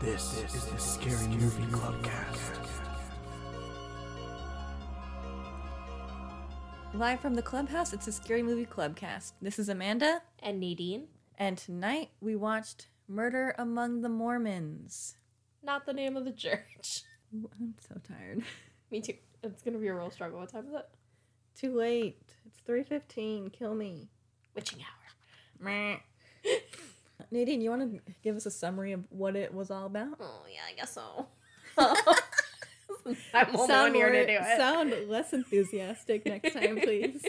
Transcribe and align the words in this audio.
This, 0.00 0.44
is 0.54 0.64
the 0.66 0.78
Scary 0.78 1.26
Movie 1.28 1.64
Clubcast. 1.72 2.66
Live 6.94 7.20
from 7.20 7.34
the 7.34 7.42
clubhouse, 7.42 7.92
it's 7.92 8.06
the 8.06 8.12
Scary 8.12 8.42
Movie 8.42 8.64
Clubcast. 8.66 9.32
This 9.42 9.58
is 9.58 9.68
Amanda, 9.68 10.22
And 10.42 10.60
Nadine, 10.60 11.08
and 11.36 11.58
tonight 11.58 12.10
we 12.20 12.36
watched 12.36 12.88
Murder 13.08 13.54
Among 13.58 14.02
the 14.02 14.08
Mormons. 14.08 15.16
not 15.62 15.84
the 15.84 15.92
name 15.92 16.16
of 16.16 16.24
the 16.24 16.32
church. 16.32 17.02
I'm 17.32 17.74
so 17.88 18.00
tired. 18.06 18.42
Me 18.90 19.00
too. 19.00 19.14
It's 19.42 19.62
gonna 19.62 19.78
be 19.78 19.88
a 19.88 19.94
real 19.94 20.10
struggle. 20.10 20.38
What 20.38 20.50
time 20.50 20.66
is 20.68 20.74
it? 20.74 20.88
Too 21.56 21.74
late. 21.76 22.22
It's 22.46 22.60
3.15. 22.68 23.52
Kill 23.52 23.74
me. 23.74 24.08
Witching 24.54 24.78
hour. 24.80 25.64
Meh. 25.64 25.96
Nadine, 27.30 27.60
you 27.60 27.70
want 27.70 27.92
to 27.92 28.12
give 28.22 28.36
us 28.36 28.46
a 28.46 28.50
summary 28.50 28.92
of 28.92 29.04
what 29.10 29.36
it 29.36 29.52
was 29.52 29.70
all 29.70 29.86
about? 29.86 30.16
Oh 30.20 30.42
yeah, 30.52 30.60
I 30.68 30.74
guess 30.74 30.92
so. 30.92 31.26
I'm 33.34 33.52
the 33.52 33.58
only 33.58 33.74
one 33.74 33.94
here 33.94 34.10
to 34.10 34.26
do 34.26 34.38
it. 34.40 34.56
sound 34.56 34.94
less 35.08 35.32
enthusiastic 35.32 36.26
next 36.26 36.52
time, 36.52 36.80
please. 36.82 37.24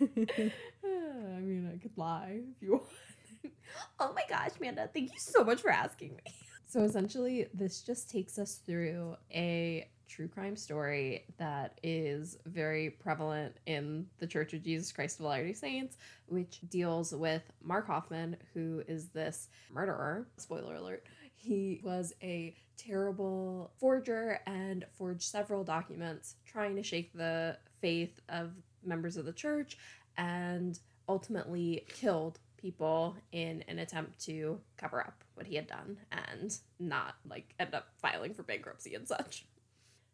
I 0.00 1.40
mean, 1.40 1.70
I 1.72 1.78
could 1.82 1.96
lie 1.96 2.40
if 2.56 2.62
you 2.62 2.72
want. 2.72 3.52
oh 4.00 4.12
my 4.14 4.22
gosh, 4.28 4.50
Amanda, 4.58 4.88
thank 4.92 5.12
you 5.12 5.18
so 5.18 5.44
much 5.44 5.60
for 5.60 5.70
asking 5.70 6.16
me. 6.16 6.34
So 6.66 6.82
essentially, 6.82 7.46
this 7.54 7.82
just 7.82 8.10
takes 8.10 8.38
us 8.38 8.60
through 8.66 9.16
a 9.32 9.88
true 10.08 10.28
crime 10.28 10.56
story 10.56 11.24
that 11.36 11.78
is 11.82 12.38
very 12.46 12.90
prevalent 12.90 13.56
in 13.66 14.06
the 14.18 14.26
Church 14.26 14.54
of 14.54 14.62
Jesus 14.62 14.90
Christ 14.90 15.20
of 15.20 15.26
Latter-day 15.26 15.52
Saints, 15.52 15.96
which 16.26 16.60
deals 16.68 17.12
with 17.12 17.42
Mark 17.62 17.86
Hofmann, 17.86 18.36
who 18.54 18.82
is 18.88 19.08
this 19.08 19.48
murderer. 19.70 20.26
Spoiler 20.38 20.76
alert. 20.76 21.04
He 21.36 21.80
was 21.84 22.14
a 22.22 22.56
terrible 22.76 23.70
forger 23.78 24.40
and 24.46 24.84
forged 24.96 25.22
several 25.22 25.62
documents 25.64 26.36
trying 26.46 26.76
to 26.76 26.82
shake 26.82 27.12
the 27.12 27.56
faith 27.80 28.20
of 28.28 28.52
members 28.84 29.16
of 29.16 29.24
the 29.24 29.32
church 29.32 29.76
and 30.16 30.78
ultimately 31.08 31.84
killed 31.88 32.38
people 32.56 33.16
in 33.30 33.62
an 33.68 33.78
attempt 33.78 34.24
to 34.24 34.58
cover 34.76 35.00
up 35.00 35.22
what 35.34 35.46
he 35.46 35.54
had 35.54 35.68
done 35.68 35.96
and 36.10 36.58
not 36.80 37.14
like 37.28 37.54
end 37.60 37.74
up 37.74 37.86
filing 37.98 38.34
for 38.34 38.42
bankruptcy 38.42 38.94
and 38.94 39.06
such. 39.06 39.46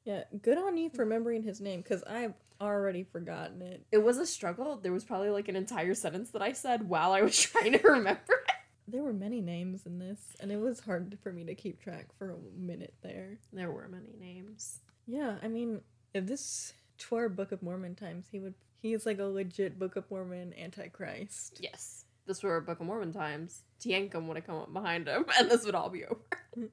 Yeah, 0.04 0.24
good 0.42 0.58
on 0.58 0.76
you 0.76 0.90
for 0.90 0.96
mm. 0.96 1.10
remembering 1.10 1.42
his 1.42 1.60
name 1.60 1.80
because 1.80 2.02
I've 2.04 2.34
already 2.60 3.04
forgotten 3.04 3.62
it. 3.62 3.84
It 3.90 4.02
was 4.02 4.18
a 4.18 4.26
struggle. 4.26 4.76
There 4.76 4.92
was 4.92 5.04
probably 5.04 5.30
like 5.30 5.48
an 5.48 5.56
entire 5.56 5.94
sentence 5.94 6.30
that 6.30 6.42
I 6.42 6.52
said 6.52 6.88
while 6.88 7.12
I 7.12 7.22
was 7.22 7.38
trying 7.40 7.72
to 7.72 7.88
remember 7.88 8.20
it. 8.28 8.54
There 8.86 9.02
were 9.02 9.14
many 9.14 9.40
names 9.40 9.86
in 9.86 9.98
this, 9.98 10.20
and 10.40 10.52
it 10.52 10.58
was 10.58 10.80
hard 10.80 11.16
for 11.22 11.32
me 11.32 11.44
to 11.44 11.54
keep 11.54 11.80
track 11.80 12.08
for 12.18 12.30
a 12.30 12.36
minute 12.54 12.92
there. 13.02 13.38
There 13.50 13.70
were 13.70 13.88
many 13.88 14.14
names. 14.20 14.80
Yeah, 15.06 15.36
I 15.42 15.48
mean, 15.48 15.80
if 16.12 16.26
this 16.26 16.74
were 17.10 17.28
Book 17.30 17.52
of 17.52 17.62
Mormon 17.62 17.94
times, 17.94 18.26
he 18.30 18.40
would. 18.40 18.54
He 18.82 18.92
is 18.92 19.06
like 19.06 19.18
a 19.18 19.24
legit 19.24 19.78
Book 19.78 19.96
of 19.96 20.10
Mormon 20.10 20.52
antichrist. 20.58 21.58
Yes. 21.62 22.04
This 22.26 22.42
were 22.42 22.60
Book 22.60 22.80
of 22.80 22.86
Mormon 22.86 23.12
times. 23.12 23.62
Teancum 23.80 24.26
would 24.26 24.36
have 24.36 24.46
come 24.46 24.56
up 24.56 24.72
behind 24.72 25.08
him 25.08 25.24
and 25.38 25.50
this 25.50 25.64
would 25.64 25.74
all 25.74 25.90
be 25.90 26.04
over. 26.04 26.70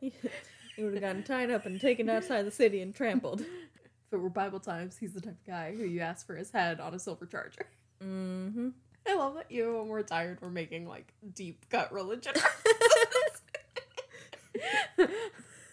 he 0.78 0.84
would 0.84 0.94
have 0.94 1.02
gotten 1.02 1.24
tied 1.24 1.50
up 1.50 1.66
and 1.66 1.80
taken 1.80 2.08
outside 2.08 2.44
the 2.44 2.52
city 2.52 2.80
and 2.80 2.94
trampled. 2.94 3.40
If 3.40 4.12
it 4.12 4.16
were 4.16 4.30
Bible 4.30 4.60
times, 4.60 4.96
he's 4.96 5.12
the 5.12 5.20
type 5.20 5.32
of 5.32 5.44
guy 5.44 5.74
who 5.76 5.84
you 5.84 6.00
ask 6.00 6.24
for 6.24 6.36
his 6.36 6.52
head 6.52 6.78
on 6.78 6.94
a 6.94 7.00
silver 7.00 7.26
charger. 7.26 7.66
Mm-hmm. 8.00 8.68
I 9.06 9.14
love 9.16 9.34
that 9.34 9.50
you, 9.50 9.78
when 9.78 9.88
we're 9.88 10.02
tired, 10.02 10.38
we're 10.40 10.50
making 10.50 10.86
like 10.86 11.12
deep 11.34 11.68
cut 11.68 11.92
religion. 11.92 12.32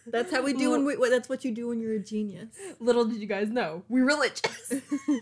That's 0.07 0.31
how 0.31 0.41
we 0.41 0.53
do 0.53 0.71
when 0.71 0.85
we. 0.85 0.95
That's 1.09 1.29
what 1.29 1.45
you 1.45 1.51
do 1.51 1.67
when 1.67 1.79
you're 1.79 1.93
a 1.93 1.99
genius. 1.99 2.49
Little 2.79 3.05
did 3.05 3.21
you 3.21 3.27
guys 3.27 3.49
know, 3.49 3.83
we 3.87 4.01
religious. 4.01 4.67
Surprise! 4.67 5.21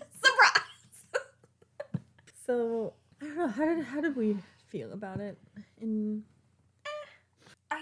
So 2.47 2.93
I 3.21 3.25
don't 3.25 3.37
know 3.37 3.47
how 3.47 3.65
did 3.65 3.83
how 3.83 3.99
did 4.01 4.15
we 4.15 4.37
feel 4.67 4.93
about 4.93 5.19
it? 5.19 5.37
In 5.81 6.23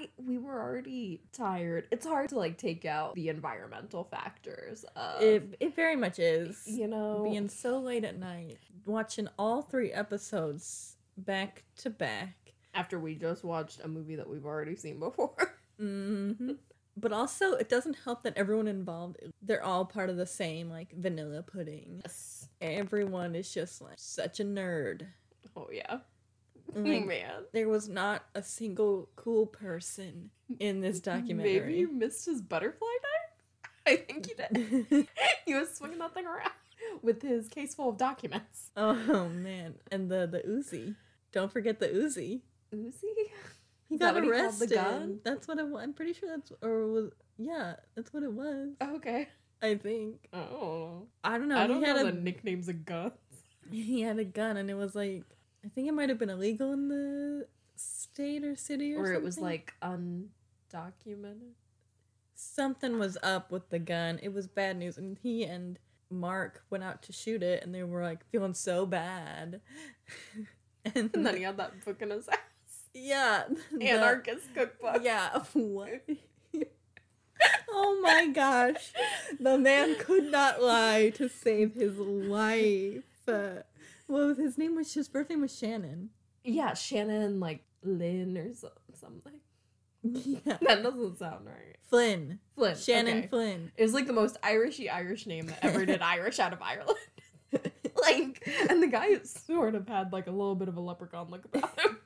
I 0.02 0.10
we 0.26 0.38
were 0.38 0.60
already 0.62 1.22
tired. 1.32 1.88
It's 1.92 2.06
hard 2.06 2.30
to 2.30 2.38
like 2.38 2.58
take 2.58 2.86
out 2.86 3.16
the 3.16 3.30
environmental 3.30 4.04
factors 4.04 4.84
of 4.96 5.22
it, 5.22 5.56
it 5.60 5.76
very 5.76 5.96
much 5.96 6.20
is. 6.20 6.64
you 6.66 6.88
know 6.88 7.22
being 7.24 7.50
so 7.50 7.80
late 7.80 8.04
at 8.04 8.18
night, 8.18 8.58
watching 8.86 9.28
all 9.38 9.62
three 9.62 9.92
episodes 9.92 10.96
back 11.18 11.64
to 11.78 11.90
back. 11.90 12.54
after 12.74 13.00
we 13.00 13.16
just 13.16 13.44
watched 13.44 13.82
a 13.84 13.88
movie 13.88 14.16
that 14.16 14.30
we've 14.30 14.46
already 14.46 14.76
seen 14.76 15.00
before. 15.00 15.36
hmm 15.80 16.32
But 16.98 17.14
also, 17.14 17.54
it 17.54 17.70
doesn't 17.70 17.98
help 18.04 18.24
that 18.24 18.38
everyone 18.38 18.68
involved, 18.68 19.18
they're 19.42 19.64
all 19.64 19.86
part 19.86 20.10
of 20.10 20.18
the 20.18 20.26
same, 20.26 20.70
like, 20.70 20.94
vanilla 20.94 21.42
pudding. 21.42 22.02
yes. 22.04 22.48
Everyone 22.62 23.34
is 23.36 23.52
just, 23.54 23.82
like, 23.82 23.96
such 23.98 24.40
a 24.40 24.44
nerd. 24.44 25.08
Oh 25.56 25.70
yeah. 25.72 26.00
Mm-hmm. 26.76 26.86
Like, 26.86 27.06
Man. 27.08 27.32
there 27.54 27.68
was 27.70 27.90
not 27.90 28.26
a 28.36 28.42
single 28.44 29.10
cool 29.16 29.46
person 29.46 30.30
in 30.60 30.82
this 30.82 31.00
documentary. 31.00 31.60
Maybe 31.60 31.74
you 31.76 31.92
missed 31.92 32.26
his 32.26 32.42
butterfly 32.42 32.88
knife? 32.88 33.70
I 33.88 33.96
think 33.98 34.28
you 34.28 34.36
did. 34.36 35.08
he 35.46 35.54
was 35.54 35.74
swinging 35.76 36.00
that 36.00 36.14
thing 36.14 36.26
around 36.26 36.52
with 37.02 37.22
his 37.22 37.48
case 37.50 37.74
full 37.76 37.90
of 37.90 37.98
documents. 37.98 38.72
oh, 38.78 39.28
man. 39.30 39.76
And 39.92 40.10
the, 40.10 40.28
the 40.28 40.40
Uzi. 40.48 40.96
Don't 41.32 41.52
forget 41.52 41.80
the 41.80 41.88
Uzi. 41.88 42.42
Uzi? 42.74 43.02
He 43.90 43.96
Is 43.96 44.00
got 44.00 44.14
that 44.14 44.16
what 44.16 44.24
he 44.24 44.30
arrested. 44.30 44.70
the 44.70 44.76
gun? 44.76 45.20
That's 45.26 45.48
what 45.48 45.58
it 45.60 45.68
was. 45.68 45.84
I'm 45.84 45.94
pretty 45.94 46.14
sure 46.14 46.30
that's, 46.30 46.52
or 46.62 46.88
was, 46.88 47.12
yeah, 47.38 47.74
that's 47.96 48.14
what 48.14 48.24
it 48.24 48.32
was. 48.32 48.70
Oh, 48.80 48.96
okay. 48.96 49.28
I 49.62 49.76
think. 49.76 50.28
Oh. 50.34 51.08
I 51.24 51.38
don't 51.38 51.50
know. 51.50 51.58
I 51.58 51.68
don't 51.68 51.80
he 51.82 51.86
had 51.86 51.96
know 51.98 52.08
a 52.08 52.12
the 52.12 52.18
nicknames 52.20 52.70
of 52.70 52.86
guns. 52.86 53.14
he 53.70 54.02
had 54.02 54.18
a 54.20 54.24
gun 54.24 54.58
and 54.58 54.70
it 54.70 54.76
was 54.76 54.96
like 54.96 55.24
I 55.64 55.70
think 55.70 55.88
it 55.88 55.94
might 55.94 56.10
have 56.10 56.18
been 56.18 56.30
illegal 56.30 56.74
in 56.74 56.88
the 56.88 57.48
state 57.76 58.44
or 58.44 58.56
city 58.56 58.94
or, 58.96 59.04
Or 59.06 59.14
it 59.14 59.22
was 59.24 59.38
like 59.38 59.74
undocumented. 59.82 61.54
something 62.36 62.98
was 63.00 63.18
up 63.24 63.52
with 63.52 63.70
the 63.70 63.80
gun. 63.80 64.20
It 64.24 64.34
was 64.34 64.48
bad 64.48 64.78
news 64.78 64.98
and 64.98 65.18
he 65.22 65.44
and 65.44 65.78
Mark 66.10 66.64
went 66.70 66.84
out 66.84 67.02
to 67.04 67.14
shoot 67.14 67.42
it 67.44 67.64
and 67.64 67.74
they 67.74 67.84
were 67.84 68.04
like 68.04 68.26
feeling 68.32 68.54
so 68.54 68.86
bad. 68.86 69.62
and, 70.86 71.10
And 71.14 71.26
then 71.26 71.38
he 71.38 71.44
had 71.44 71.58
that 71.58 71.84
book 71.86 72.02
in 72.02 72.10
his 72.10 72.28
house. 72.28 72.40
yeah, 72.94 73.44
the- 73.72 73.88
Anarchist 73.90 74.54
cookbook. 74.56 75.02
Yeah, 75.04 75.44
what? 75.54 76.02
oh 77.72 78.00
my 78.04 78.28
gosh. 78.28 78.92
The 79.40 79.58
man 79.58 79.96
could 80.00 80.32
not 80.32 80.62
lie 80.62 81.12
to 81.16 81.30
save 81.30 81.76
his 81.76 81.98
life. 81.98 83.04
Well, 84.12 84.36
his 84.36 84.58
name 84.58 84.76
was 84.76 84.94
his 84.94 85.08
birth 85.08 85.30
name 85.30 85.42
was 85.42 85.58
Shannon. 85.58 86.10
Yeah, 86.44 86.74
Shannon 86.74 87.40
like 87.40 87.64
Lynn 87.84 88.38
or 88.38 88.54
so- 88.54 88.72
something. 88.94 89.34
Yeah. 90.04 90.58
That 90.62 90.82
doesn't 90.82 91.20
sound 91.20 91.46
right. 91.46 91.78
Flynn. 91.88 92.40
Flynn. 92.56 92.76
Shannon 92.76 93.18
okay. 93.20 93.28
Flynn. 93.28 93.72
It 93.78 93.84
was 93.84 93.94
like 93.94 94.08
the 94.08 94.14
most 94.14 94.42
Irishy 94.42 94.92
Irish 94.92 95.28
name 95.28 95.46
that 95.48 95.60
ever 95.64 95.86
did 95.86 96.02
Irish 96.16 96.40
out 96.40 96.54
of 96.54 96.62
Ireland. 96.62 96.98
like, 97.54 98.48
and 98.70 98.82
the 98.82 98.88
guy 98.88 99.22
sort 99.24 99.76
of 99.76 99.88
had 99.88 100.12
like 100.12 100.26
a 100.26 100.32
little 100.32 100.56
bit 100.56 100.68
of 100.70 100.76
a 100.78 100.80
leprechaun 100.80 101.30
look 101.30 101.46
about 101.46 101.80
him. 101.80 101.98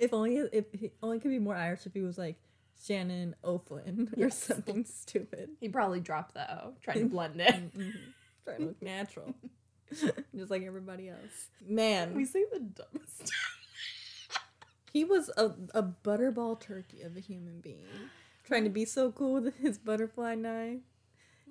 If 0.00 0.12
only 0.12 0.36
if 0.52 0.64
he 0.72 0.90
only 1.02 1.20
could 1.20 1.30
be 1.30 1.38
more 1.38 1.54
Irish 1.54 1.86
if 1.86 1.94
he 1.94 2.00
was 2.02 2.18
like 2.18 2.36
Shannon 2.84 3.36
O'Flynn 3.44 4.08
or 4.16 4.24
Yes. 4.24 4.36
something 4.42 4.84
stupid. 4.84 5.50
He 5.60 5.68
probably 5.68 6.00
dropped 6.00 6.34
the 6.34 6.52
O, 6.64 6.74
trying 6.82 6.98
to 7.00 7.06
blend 7.06 7.40
in. 7.40 7.70
Mhm. 7.76 7.92
Trying 8.44 8.58
to 8.58 8.64
look 8.66 8.82
natural. 8.82 9.32
Just 10.36 10.50
like 10.50 10.62
everybody 10.62 11.08
else. 11.08 11.48
Man, 11.66 12.14
We 12.14 12.24
say 12.24 12.44
the 12.52 12.60
dumbest. 12.60 13.32
he 14.92 15.04
was 15.04 15.30
a, 15.36 15.52
a 15.74 15.82
butterball 15.82 16.60
turkey 16.60 17.02
of 17.02 17.16
a 17.16 17.20
human 17.20 17.60
being. 17.60 17.86
Trying 18.44 18.64
to 18.64 18.70
be 18.70 18.84
so 18.84 19.10
cool 19.10 19.34
with 19.34 19.56
his 19.56 19.78
butterfly 19.78 20.34
knife, 20.34 20.80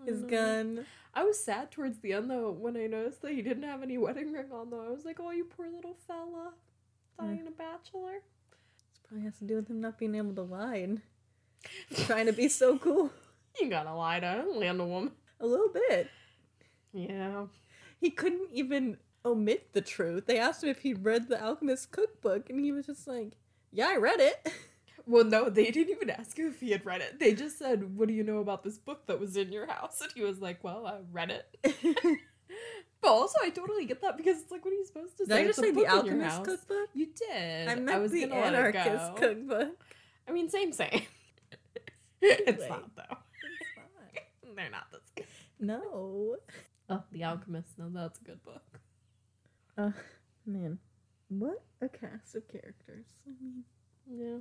his 0.06 0.22
know. 0.22 0.28
gun. 0.28 0.86
I 1.16 1.24
was 1.24 1.44
sad 1.44 1.72
towards 1.72 2.00
the 2.00 2.14
end 2.14 2.30
though 2.30 2.52
when 2.52 2.78
I 2.78 2.88
noticed 2.88 3.22
that 3.22 3.32
he 3.32 3.42
didn't 3.42 3.64
have 3.64 3.84
any 3.84 3.98
wedding 3.98 4.32
ring 4.32 4.52
on 4.52 4.70
though. 4.70 4.86
I 4.86 4.90
was 4.90 5.06
like, 5.06 5.20
oh, 5.20 5.32
you 5.32 5.46
poor 5.46 5.68
little 5.70 5.98
fella, 6.08 6.54
dying 7.20 7.42
mm. 7.46 7.48
a 7.48 7.52
bachelor. 7.52 8.22
This 8.92 9.00
probably 9.08 9.26
has 9.26 9.38
to 9.40 9.46
do 9.46 9.56
with 9.56 9.70
him 9.70 9.82
not 9.82 9.98
being 9.98 10.16
able 10.16 10.34
to 10.36 10.42
lie 10.42 10.98
trying 12.06 12.26
to 12.26 12.34
be 12.34 12.50
so 12.50 12.78
cool. 12.78 13.12
You 13.60 13.70
gotta 13.70 13.94
lie 13.94 14.20
to 14.20 14.46
land 14.56 14.82
a 14.82 14.86
woman. 14.86 15.12
A 15.40 15.46
little 15.46 15.70
bit. 15.70 16.10
Yeah. 16.94 17.46
He 18.04 18.10
couldn't 18.10 18.50
even 18.52 18.98
omit 19.26 19.70
the 19.72 19.80
truth. 19.80 20.26
They 20.26 20.38
asked 20.38 20.62
him 20.62 20.70
if 20.70 20.80
he'd 20.80 21.06
read 21.06 21.30
the 21.30 21.42
Alchemist 21.42 21.90
cookbook, 21.92 22.50
and 22.50 22.60
he 22.60 22.74
was 22.74 22.86
just 22.86 23.08
like, 23.08 23.38
Yeah, 23.72 23.88
I 23.88 23.96
read 23.96 24.20
it. 24.20 24.52
Well, 25.06 25.26
no, 25.26 25.50
they 25.50 25.70
didn't 25.70 25.94
even 25.98 26.10
ask 26.10 26.40
him 26.40 26.48
if 26.48 26.62
he 26.62 26.72
had 26.72 26.86
read 26.86 27.02
it. 27.02 27.20
They 27.20 27.34
just 27.34 27.60
said, 27.60 27.98
"What 27.98 28.08
do 28.08 28.14
you 28.14 28.24
know 28.24 28.38
about 28.38 28.64
this 28.64 28.78
book 28.78 29.06
that 29.08 29.20
was 29.20 29.36
in 29.36 29.52
your 29.52 29.68
house?" 29.68 30.00
And 30.00 30.10
he 30.16 30.22
was 30.24 30.40
like, 30.40 30.64
"Well, 30.64 30.88
I 30.88 31.00
read 31.12 31.30
it." 31.30 31.58
But 33.02 33.10
also, 33.10 33.38
I 33.44 33.50
totally 33.50 33.84
get 33.84 34.02
that 34.02 34.16
because 34.16 34.40
it's 34.42 34.50
like, 34.50 34.64
what 34.64 34.72
are 34.72 34.78
you 34.78 34.86
supposed 34.86 35.18
to 35.18 35.26
Did 35.26 35.34
say? 35.34 35.42
I 35.42 35.46
just 35.46 35.60
say 35.60 35.72
the 35.72 35.84
book 35.84 36.06
in 36.06 36.06
your 36.06 36.24
Alchemist 36.24 36.44
cookbook? 36.46 36.90
You 36.94 37.08
did. 37.08 37.68
I 37.68 37.76
meant 37.76 38.02
was 38.02 38.12
the 38.14 38.26
gonna 38.28 38.40
let 38.40 38.54
it 38.54 38.76
Anarchist 38.76 39.16
cookbook. 39.18 39.84
I 40.26 40.32
mean, 40.32 40.50
same, 40.50 40.72
same. 40.72 41.02
it's 42.22 42.62
Like, 42.62 42.70
not 42.70 42.96
though. 42.96 43.18
It's 43.60 43.76
not. 43.76 44.56
They're 44.56 44.70
not 44.70 44.90
the 44.90 45.00
same. 45.18 45.28
No. 45.60 46.38
Oh, 46.94 47.04
The 47.12 47.24
Alchemist. 47.24 47.78
No, 47.78 47.90
that's 47.94 48.20
a 48.20 48.24
good 48.24 48.44
book. 48.44 48.80
Uh, 49.78 49.92
man, 50.46 50.78
what 51.30 51.64
a 51.82 51.90
cast 51.90 52.36
of 52.36 52.48
characters. 52.48 53.06
I 53.28 53.32
mean, 53.42 53.64
Yeah. 54.10 54.38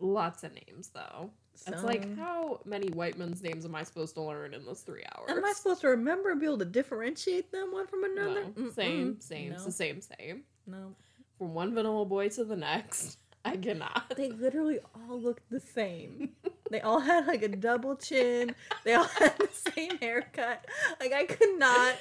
Lots 0.00 0.44
of 0.44 0.52
names 0.54 0.90
though. 0.94 1.30
It's 1.66 1.82
like 1.82 2.16
how 2.16 2.60
many 2.64 2.88
white 2.90 3.18
men's 3.18 3.42
names 3.42 3.64
am 3.64 3.74
I 3.74 3.82
supposed 3.82 4.14
to 4.14 4.22
learn 4.22 4.54
in 4.54 4.64
those 4.64 4.82
three 4.82 5.02
hours? 5.16 5.28
Am 5.30 5.44
I 5.44 5.52
supposed 5.52 5.80
to 5.80 5.88
remember 5.88 6.30
and 6.30 6.38
be 6.38 6.46
able 6.46 6.58
to 6.58 6.64
differentiate 6.64 7.50
them 7.50 7.72
one 7.72 7.88
from 7.88 8.04
another? 8.04 8.44
No. 8.56 8.70
Same, 8.70 9.20
same. 9.20 9.50
It's 9.52 9.64
the 9.64 9.72
same, 9.72 10.00
same. 10.00 10.44
No. 10.68 10.94
From 11.36 11.52
one 11.54 11.74
vanilla 11.74 12.04
boy 12.04 12.28
to 12.30 12.44
the 12.44 12.54
next. 12.54 13.18
I 13.44 13.56
cannot. 13.56 14.12
They 14.16 14.30
literally 14.30 14.78
all 14.94 15.20
look 15.20 15.40
the 15.50 15.58
same. 15.60 16.30
They 16.70 16.80
all 16.80 17.00
had 17.00 17.26
like 17.26 17.42
a 17.42 17.48
double 17.48 17.96
chin. 17.96 18.54
They 18.84 18.94
all 18.94 19.04
had 19.18 19.38
the 19.38 19.48
same 19.72 19.98
haircut. 19.98 20.64
Like 21.00 21.12
I 21.12 21.24
could 21.24 21.58
not, 21.58 21.94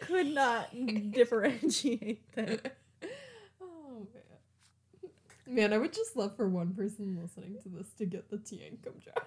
could 0.00 0.26
not 0.28 0.68
differentiate 1.12 2.32
them. 2.34 2.58
oh 3.62 4.06
man. 4.12 5.12
Man, 5.46 5.72
I 5.72 5.78
would 5.78 5.92
just 5.92 6.16
love 6.16 6.36
for 6.36 6.48
one 6.48 6.74
person 6.74 7.18
listening 7.20 7.56
to 7.62 7.68
this 7.68 7.90
to 7.98 8.06
get 8.06 8.30
the 8.30 8.38
Teancum 8.38 9.00
job. 9.04 9.24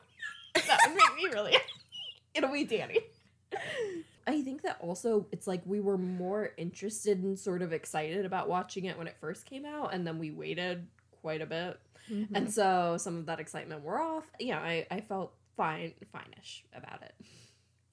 that 0.56 0.80
would 0.88 0.96
make 0.96 1.16
me 1.16 1.34
really 1.34 1.52
happy. 1.54 1.66
It'll 2.36 2.52
be 2.52 2.64
Danny. 2.64 3.00
I 4.26 4.42
think 4.42 4.64
that 4.64 4.78
also 4.80 5.28
it's 5.32 5.48
like 5.48 5.62
we 5.66 5.80
were 5.80 5.98
more 5.98 6.52
interested 6.58 7.22
and 7.22 7.38
sort 7.38 7.62
of 7.62 7.74
excited 7.74 8.26
about 8.26 8.48
watching 8.50 8.86
it 8.86 8.98
when 8.98 9.08
it 9.08 9.18
first 9.20 9.46
came 9.46 9.66
out, 9.66 9.94
and 9.94 10.08
then 10.08 10.18
we 10.18 10.32
waited 10.32 10.88
quite 11.24 11.42
a 11.42 11.48
bit. 11.48 11.80
Mm-hmm. 12.12 12.36
And 12.36 12.54
so 12.54 12.98
some 13.00 13.18
of 13.18 13.26
that 13.26 13.40
excitement 13.40 13.82
wore 13.82 14.00
off. 14.00 14.26
Yeah, 14.40 14.60
I, 14.60 14.86
I 14.92 15.00
felt 15.00 15.34
fine 15.58 15.94
fine-ish 16.12 16.66
about 16.76 17.02
it. 17.02 17.16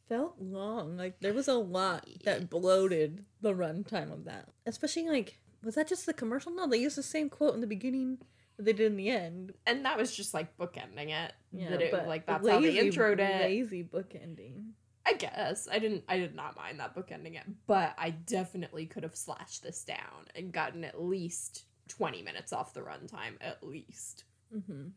felt 0.08 0.34
long. 0.40 0.96
Like 0.96 1.20
there 1.20 1.32
was 1.32 1.48
a 1.48 1.54
lot 1.54 2.06
that 2.24 2.50
bloated 2.50 3.24
the 3.40 3.54
runtime 3.54 4.12
of 4.12 4.24
that. 4.24 4.48
Especially 4.66 5.08
like, 5.08 5.38
was 5.62 5.76
that 5.76 5.88
just 5.88 6.04
the 6.04 6.12
commercial? 6.12 6.52
No, 6.52 6.66
they 6.66 6.78
used 6.78 6.98
the 6.98 7.02
same 7.02 7.30
quote 7.30 7.54
in 7.54 7.60
the 7.60 7.66
beginning 7.66 8.18
that 8.56 8.64
they 8.64 8.72
did 8.72 8.90
in 8.90 8.96
the 8.96 9.08
end. 9.08 9.52
And 9.64 9.84
that 9.84 9.96
was 9.96 10.14
just 10.14 10.34
like 10.34 10.58
bookending 10.58 11.10
it. 11.10 11.32
Yeah, 11.52 11.70
that 11.70 11.80
it, 11.80 12.08
like 12.08 12.26
that's 12.26 12.46
how 12.46 12.60
they 12.60 12.72
lazy- 12.72 12.90
introed 12.90 13.20
it. 13.20 13.42
Lazy 13.42 13.82
book 13.82 14.12
ending. 14.20 14.74
I 15.06 15.14
guess 15.14 15.66
I 15.70 15.78
didn't. 15.78 16.04
I 16.08 16.18
did 16.18 16.34
not 16.34 16.56
mind 16.56 16.78
that 16.78 16.94
book 16.94 17.10
ending 17.10 17.34
it, 17.34 17.44
but 17.66 17.94
I 17.96 18.10
definitely 18.10 18.86
could 18.86 19.02
have 19.02 19.16
slashed 19.16 19.62
this 19.62 19.82
down 19.82 20.26
and 20.36 20.52
gotten 20.52 20.84
at 20.84 21.00
least 21.00 21.64
twenty 21.90 22.22
minutes 22.22 22.52
off 22.52 22.72
the 22.74 22.80
runtime. 22.80 23.34
At 23.40 23.62
least 23.62 24.24
Mm-hmm. 24.56 24.88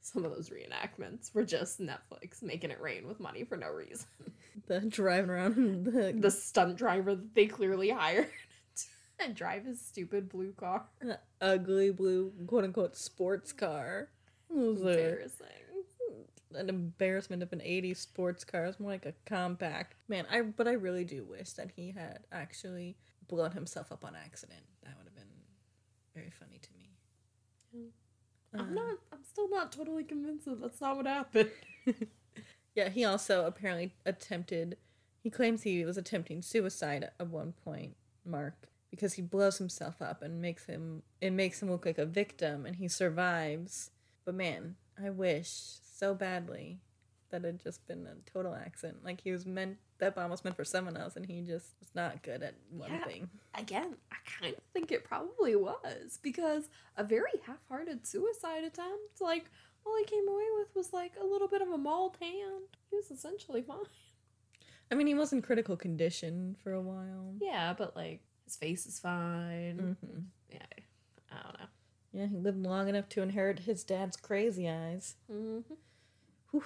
some 0.00 0.24
of 0.24 0.30
those 0.30 0.48
reenactments 0.50 1.34
were 1.34 1.44
just 1.44 1.80
Netflix 1.80 2.42
making 2.42 2.70
it 2.70 2.80
rain 2.80 3.06
with 3.06 3.20
money 3.20 3.44
for 3.44 3.56
no 3.56 3.68
reason. 3.70 4.06
The 4.68 4.80
driving 4.80 5.28
around 5.28 5.84
the, 5.84 6.14
The 6.18 6.30
stunt 6.30 6.78
driver 6.78 7.14
that 7.14 7.34
they 7.34 7.44
clearly 7.46 7.90
hired 7.90 8.30
to 9.20 9.32
drive 9.34 9.66
his 9.66 9.80
stupid 9.82 10.30
blue 10.30 10.52
car. 10.52 10.86
the 11.00 11.18
ugly 11.42 11.90
blue 11.90 12.32
quote 12.46 12.64
unquote 12.64 12.96
sports 12.96 13.52
car. 13.52 14.08
It 14.50 14.56
was 14.56 14.80
a, 14.80 14.88
Embarrassing. 14.88 15.46
an 16.54 16.68
embarrassment 16.70 17.42
of 17.42 17.52
an 17.52 17.58
80s 17.60 17.98
sports 17.98 18.44
car. 18.44 18.64
It's 18.64 18.80
more 18.80 18.90
like 18.92 19.04
a 19.04 19.12
compact. 19.26 19.94
Man, 20.08 20.24
I 20.32 20.40
but 20.40 20.66
I 20.66 20.72
really 20.72 21.04
do 21.04 21.24
wish 21.24 21.52
that 21.52 21.70
he 21.76 21.90
had 21.90 22.20
actually 22.32 22.96
blown 23.28 23.50
himself 23.52 23.92
up 23.92 24.04
on 24.06 24.14
accident. 24.16 24.62
That 24.84 24.94
would 24.96 25.05
very 26.16 26.30
funny 26.30 26.58
to 26.58 26.68
me. 26.74 27.90
I'm 28.54 28.60
Uh, 28.60 28.64
not. 28.72 28.98
I'm 29.12 29.22
still 29.24 29.48
not 29.50 29.70
totally 29.70 30.02
convinced 30.04 30.46
that 30.46 30.60
that's 30.60 30.80
not 30.80 30.96
what 30.96 31.06
happened. 31.06 31.50
Yeah, 32.74 32.90
he 32.90 33.04
also 33.06 33.46
apparently 33.46 33.94
attempted. 34.04 34.76
He 35.22 35.30
claims 35.30 35.62
he 35.62 35.82
was 35.86 35.96
attempting 35.96 36.42
suicide 36.42 37.08
at 37.18 37.26
one 37.28 37.54
point, 37.64 37.96
Mark, 38.22 38.68
because 38.90 39.14
he 39.14 39.22
blows 39.22 39.56
himself 39.56 40.02
up 40.02 40.20
and 40.20 40.42
makes 40.42 40.66
him. 40.66 41.02
It 41.22 41.30
makes 41.30 41.62
him 41.62 41.70
look 41.70 41.86
like 41.86 41.96
a 41.96 42.04
victim, 42.04 42.66
and 42.66 42.76
he 42.76 42.86
survives. 42.86 43.92
But 44.26 44.34
man, 44.34 44.76
I 45.02 45.08
wish 45.08 45.48
so 45.50 46.14
badly 46.14 46.80
that 47.42 47.48
had 47.48 47.62
just 47.62 47.86
been 47.86 48.06
a 48.06 48.30
total 48.30 48.54
accident. 48.54 49.04
Like 49.04 49.20
he 49.20 49.32
was 49.32 49.46
meant. 49.46 49.76
That 49.98 50.14
bomb 50.14 50.30
was 50.30 50.44
meant 50.44 50.56
for 50.56 50.64
someone 50.64 50.96
else, 50.96 51.16
and 51.16 51.24
he 51.24 51.40
just 51.40 51.74
was 51.80 51.88
not 51.94 52.22
good 52.22 52.42
at 52.42 52.54
one 52.70 52.90
Yeah. 52.90 53.04
thing. 53.04 53.28
Again, 53.54 53.94
I 54.12 54.16
kind 54.26 54.54
of 54.54 54.62
think 54.72 54.92
it 54.92 55.04
probably 55.04 55.56
was 55.56 56.18
because 56.22 56.68
a 56.96 57.04
very 57.04 57.30
half-hearted 57.46 58.06
suicide 58.06 58.64
attempt. 58.64 59.20
Like 59.20 59.50
all 59.86 59.96
he 59.98 60.04
came 60.04 60.28
away 60.28 60.44
with 60.58 60.74
was 60.74 60.92
like 60.92 61.12
a 61.20 61.24
little 61.24 61.48
bit 61.48 61.62
of 61.62 61.68
a 61.70 61.78
mauled 61.78 62.16
hand. 62.20 62.64
He 62.90 62.96
was 62.96 63.10
essentially 63.10 63.62
fine. 63.62 63.78
I 64.90 64.94
mean, 64.94 65.06
he 65.06 65.14
was 65.14 65.32
in 65.32 65.42
critical 65.42 65.76
condition 65.76 66.56
for 66.62 66.72
a 66.72 66.80
while. 66.82 67.34
Yeah, 67.40 67.74
but 67.76 67.96
like 67.96 68.20
his 68.44 68.56
face 68.56 68.86
is 68.86 68.98
fine. 69.00 69.96
hmm 70.02 70.18
Yeah, 70.50 70.58
I 71.32 71.42
don't 71.42 71.58
know. 71.60 71.66
Yeah, 72.12 72.26
he 72.26 72.36
lived 72.36 72.62
long 72.62 72.88
enough 72.88 73.08
to 73.10 73.22
inherit 73.22 73.60
his 73.60 73.82
dad's 73.84 74.16
crazy 74.16 74.68
eyes. 74.68 75.16
Mm-hmm. 75.32 76.58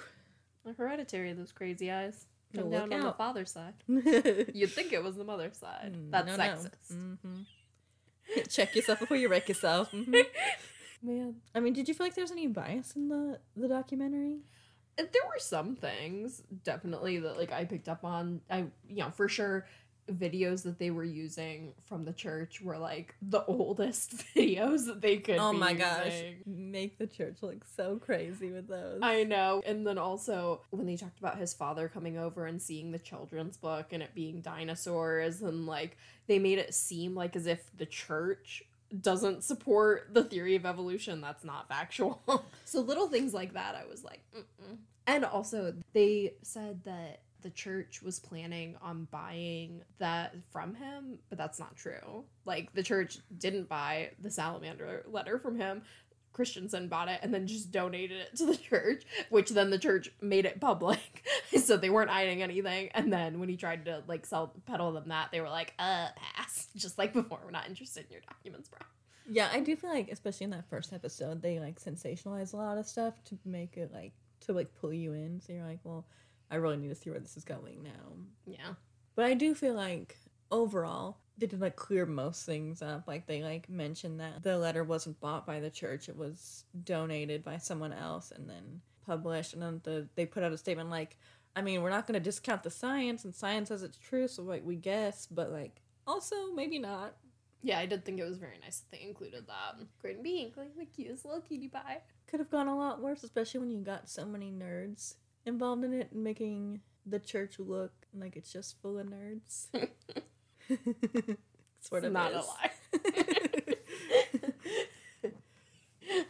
Hereditary, 0.77 1.33
those 1.33 1.51
crazy 1.51 1.91
eyes. 1.91 2.25
No, 2.53 2.63
Come 2.63 2.71
look 2.71 2.79
down 2.89 2.93
on 2.93 2.99
the 3.01 3.07
out. 3.09 3.17
father's 3.17 3.51
side. 3.51 3.73
You'd 3.87 4.71
think 4.71 4.91
it 4.93 5.03
was 5.03 5.15
the 5.15 5.23
mother's 5.23 5.57
side. 5.57 5.95
That's 6.09 6.29
Mm, 6.31 6.37
no, 6.37 6.43
no. 6.45 6.51
sexist. 6.53 7.17
Mhm. 7.25 7.45
Check 8.49 8.75
yourself 8.75 8.99
before 8.99 9.17
you 9.17 9.29
wreck 9.29 9.47
yourself. 9.47 9.91
Mhm. 9.91 10.23
Man, 11.03 11.35
I 11.55 11.59
mean, 11.61 11.73
did 11.73 11.87
you 11.87 11.93
feel 11.95 12.05
like 12.05 12.13
there's 12.15 12.31
any 12.31 12.47
bias 12.47 12.95
in 12.95 13.07
the 13.07 13.39
the 13.55 13.67
documentary? 13.67 14.41
There 14.97 15.07
were 15.27 15.39
some 15.39 15.75
things 15.75 16.43
definitely 16.63 17.17
that 17.19 17.37
like 17.37 17.51
I 17.51 17.65
picked 17.65 17.89
up 17.89 18.03
on. 18.03 18.41
I 18.49 18.65
you 18.87 18.97
know 18.97 19.09
for 19.09 19.27
sure 19.27 19.65
videos 20.09 20.63
that 20.63 20.79
they 20.79 20.91
were 20.91 21.03
using 21.03 21.73
from 21.85 22.05
the 22.05 22.13
church 22.13 22.61
were 22.61 22.77
like 22.77 23.15
the 23.21 23.43
oldest 23.47 24.15
videos 24.35 24.85
that 24.85 25.01
they 25.01 25.17
could. 25.17 25.37
oh 25.37 25.51
be 25.51 25.57
my 25.57 25.73
gosh, 25.73 26.05
using. 26.05 26.35
make 26.45 26.97
the 26.97 27.07
church 27.07 27.37
look 27.41 27.63
so 27.75 27.97
crazy 27.97 28.51
with 28.51 28.67
those. 28.67 28.99
I 29.01 29.23
know. 29.23 29.61
And 29.65 29.85
then 29.85 29.97
also 29.97 30.61
when 30.71 30.85
they 30.85 30.97
talked 30.97 31.19
about 31.19 31.37
his 31.37 31.53
father 31.53 31.87
coming 31.87 32.17
over 32.17 32.45
and 32.45 32.61
seeing 32.61 32.91
the 32.91 32.99
children's 32.99 33.57
book 33.57 33.87
and 33.91 34.01
it 34.03 34.13
being 34.15 34.41
dinosaurs 34.41 35.41
and 35.41 35.65
like 35.65 35.97
they 36.27 36.39
made 36.39 36.57
it 36.57 36.73
seem 36.73 37.15
like 37.15 37.35
as 37.35 37.45
if 37.47 37.69
the 37.77 37.85
church 37.85 38.63
doesn't 38.99 39.43
support 39.43 40.09
the 40.13 40.23
theory 40.23 40.55
of 40.55 40.65
evolution 40.65 41.21
that's 41.21 41.43
not 41.45 41.67
factual. 41.69 42.21
so 42.65 42.81
little 42.81 43.07
things 43.07 43.33
like 43.33 43.53
that 43.53 43.75
I 43.75 43.85
was 43.89 44.03
like 44.03 44.19
Mm-mm. 44.35 44.77
and 45.07 45.23
also 45.23 45.73
they 45.93 46.33
said 46.41 46.81
that 46.83 47.21
the 47.41 47.49
church 47.49 48.01
was 48.01 48.19
planning 48.19 48.75
on 48.81 49.07
buying 49.11 49.81
that 49.99 50.35
from 50.51 50.75
him, 50.75 51.19
but 51.29 51.37
that's 51.37 51.59
not 51.59 51.75
true. 51.75 52.25
Like 52.45 52.73
the 52.73 52.83
church 52.83 53.17
didn't 53.37 53.69
buy 53.69 54.11
the 54.21 54.31
salamander 54.31 55.03
letter 55.07 55.39
from 55.39 55.57
him. 55.57 55.83
Christensen 56.33 56.87
bought 56.87 57.09
it 57.09 57.19
and 57.21 57.33
then 57.33 57.45
just 57.45 57.71
donated 57.71 58.19
it 58.19 58.35
to 58.37 58.45
the 58.45 58.57
church, 58.69 59.03
which 59.29 59.49
then 59.49 59.69
the 59.69 59.77
church 59.77 60.11
made 60.21 60.45
it 60.45 60.59
public. 60.59 61.23
so 61.57 61.77
they 61.77 61.89
weren't 61.89 62.09
hiding 62.09 62.41
anything. 62.41 62.89
And 62.93 63.11
then 63.11 63.39
when 63.39 63.49
he 63.49 63.57
tried 63.57 63.85
to 63.85 64.03
like 64.07 64.25
sell 64.25 64.53
peddle 64.65 64.91
them 64.93 65.09
that, 65.09 65.29
they 65.31 65.41
were 65.41 65.49
like, 65.49 65.73
uh, 65.79 66.07
pass. 66.15 66.69
Just 66.75 66.97
like 66.97 67.13
before, 67.13 67.39
we're 67.43 67.51
not 67.51 67.67
interested 67.67 68.05
in 68.05 68.11
your 68.11 68.21
documents, 68.21 68.69
bro. 68.69 68.79
yeah, 69.29 69.49
I 69.51 69.59
do 69.59 69.75
feel 69.75 69.89
like, 69.89 70.09
especially 70.09 70.45
in 70.45 70.51
that 70.51 70.69
first 70.69 70.93
episode, 70.93 71.41
they 71.41 71.59
like 71.59 71.79
sensationalize 71.79 72.53
a 72.53 72.57
lot 72.57 72.77
of 72.77 72.85
stuff 72.85 73.21
to 73.25 73.37
make 73.45 73.77
it 73.77 73.91
like 73.93 74.13
to 74.41 74.53
like 74.53 74.73
pull 74.79 74.93
you 74.93 75.13
in. 75.13 75.41
So 75.41 75.53
you're 75.53 75.65
like, 75.65 75.79
well, 75.83 76.05
I 76.51 76.55
really 76.57 76.77
need 76.77 76.89
to 76.89 76.95
see 76.95 77.09
where 77.09 77.19
this 77.19 77.37
is 77.37 77.45
going 77.45 77.81
now. 77.81 78.17
Yeah. 78.45 78.73
But 79.15 79.25
I 79.25 79.33
do 79.33 79.55
feel 79.55 79.73
like 79.73 80.17
overall 80.51 81.17
they 81.37 81.47
did 81.47 81.61
like 81.61 81.77
clear 81.77 82.05
most 82.05 82.45
things 82.45 82.81
up. 82.81 83.07
Like 83.07 83.25
they 83.25 83.41
like 83.41 83.69
mentioned 83.69 84.19
that 84.19 84.43
the 84.43 84.57
letter 84.57 84.83
wasn't 84.83 85.19
bought 85.19 85.47
by 85.47 85.59
the 85.59 85.69
church; 85.69 86.09
it 86.09 86.17
was 86.17 86.65
donated 86.83 87.43
by 87.43 87.57
someone 87.57 87.93
else 87.93 88.31
and 88.31 88.49
then 88.49 88.81
published. 89.05 89.53
And 89.53 89.61
then 89.61 89.81
the 89.83 90.07
they 90.15 90.25
put 90.25 90.43
out 90.43 90.51
a 90.51 90.57
statement 90.57 90.89
like, 90.89 91.17
"I 91.55 91.61
mean, 91.61 91.81
we're 91.81 91.89
not 91.89 92.05
going 92.05 92.19
to 92.19 92.23
discount 92.23 92.63
the 92.63 92.69
science, 92.69 93.23
and 93.23 93.33
science 93.33 93.69
says 93.69 93.81
it's 93.81 93.97
true, 93.97 94.27
so 94.27 94.43
like 94.43 94.65
we 94.65 94.75
guess, 94.75 95.25
but 95.25 95.51
like 95.51 95.81
also 96.05 96.51
maybe 96.53 96.77
not." 96.77 97.15
Yeah, 97.63 97.79
I 97.79 97.85
did 97.85 98.03
think 98.03 98.19
it 98.19 98.23
was 98.23 98.37
very 98.37 98.57
nice 98.59 98.79
that 98.79 98.91
they 98.91 99.05
included 99.05 99.45
that. 99.47 99.85
Green 100.01 100.23
being 100.23 100.51
like 100.57 100.75
the 100.75 100.85
cutest 100.85 101.25
little 101.25 101.41
cutie 101.41 101.67
pie. 101.69 102.01
Could 102.27 102.39
have 102.39 102.49
gone 102.49 102.67
a 102.67 102.75
lot 102.75 103.01
worse, 103.01 103.23
especially 103.23 103.59
when 103.59 103.69
you 103.69 103.79
got 103.79 104.09
so 104.09 104.25
many 104.25 104.51
nerds 104.51 105.15
involved 105.45 105.83
in 105.83 105.93
it 105.93 106.11
and 106.11 106.23
making 106.23 106.81
the 107.05 107.19
church 107.19 107.55
look 107.59 107.91
like 108.13 108.35
it's 108.35 108.51
just 108.51 108.79
full 108.81 108.99
of 108.99 109.07
nerds. 109.07 109.67
sort 111.79 112.03
It's 112.03 112.05
of 112.05 112.11
not 112.13 112.31
is. 112.33 112.37
a 112.37 112.47
lie. 112.47 112.71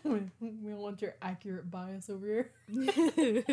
we 0.40 0.74
want 0.74 1.02
your 1.02 1.16
accurate 1.22 1.70
bias 1.72 2.10
over 2.10 2.26
here. 2.26 3.44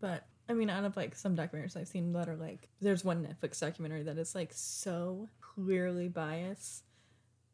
but 0.00 0.26
I 0.48 0.52
mean, 0.52 0.70
out 0.70 0.84
of 0.84 0.96
like 0.96 1.14
some 1.14 1.36
documentaries 1.36 1.76
I've 1.76 1.88
seen 1.88 2.12
that 2.12 2.28
are 2.28 2.36
like, 2.36 2.68
there's 2.80 3.04
one 3.04 3.24
Netflix 3.26 3.60
documentary 3.60 4.02
that 4.04 4.18
is 4.18 4.34
like 4.34 4.52
so 4.52 5.28
clearly 5.40 6.08
biased. 6.08 6.84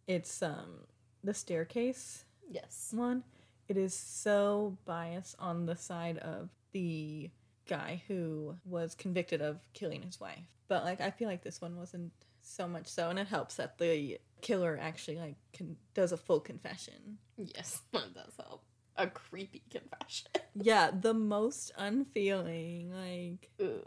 It's 0.07 0.43
um 0.43 0.81
the 1.25 1.35
staircase 1.35 2.25
Yes. 2.51 2.91
one. 2.95 3.25
It 3.69 3.77
is 3.77 3.95
so 3.95 4.79
biased 4.85 5.35
on 5.41 5.67
the 5.67 5.75
side 5.77 6.19
of 6.19 6.51
the 6.73 7.31
guy 7.69 8.03
who 8.09 8.55
was 8.65 8.95
convicted 8.95 9.41
of 9.43 9.59
killing 9.73 10.03
his 10.03 10.21
wife. 10.21 10.45
But 10.69 10.85
like 10.85 11.01
I 11.01 11.11
feel 11.11 11.29
like 11.29 11.43
this 11.43 11.61
one 11.61 11.77
wasn't 11.77 12.13
so 12.43 12.69
much 12.69 12.87
so 12.87 13.11
and 13.11 13.19
it 13.19 13.27
helps 13.27 13.57
that 13.57 13.79
the 13.79 14.19
killer 14.41 14.79
actually 14.81 15.19
like 15.19 15.35
con- 15.57 15.77
does 15.95 16.13
a 16.13 16.17
full 16.17 16.41
confession. 16.41 17.19
Yes, 17.37 17.81
that 17.93 18.15
does 18.15 18.35
help. 18.39 18.63
A 18.97 19.07
creepy 19.07 19.63
confession. 19.71 20.29
Yeah, 20.59 20.91
the 20.91 21.13
most 21.13 21.71
unfeeling, 21.77 22.91
like 22.91 23.51
Ugh. 23.61 23.85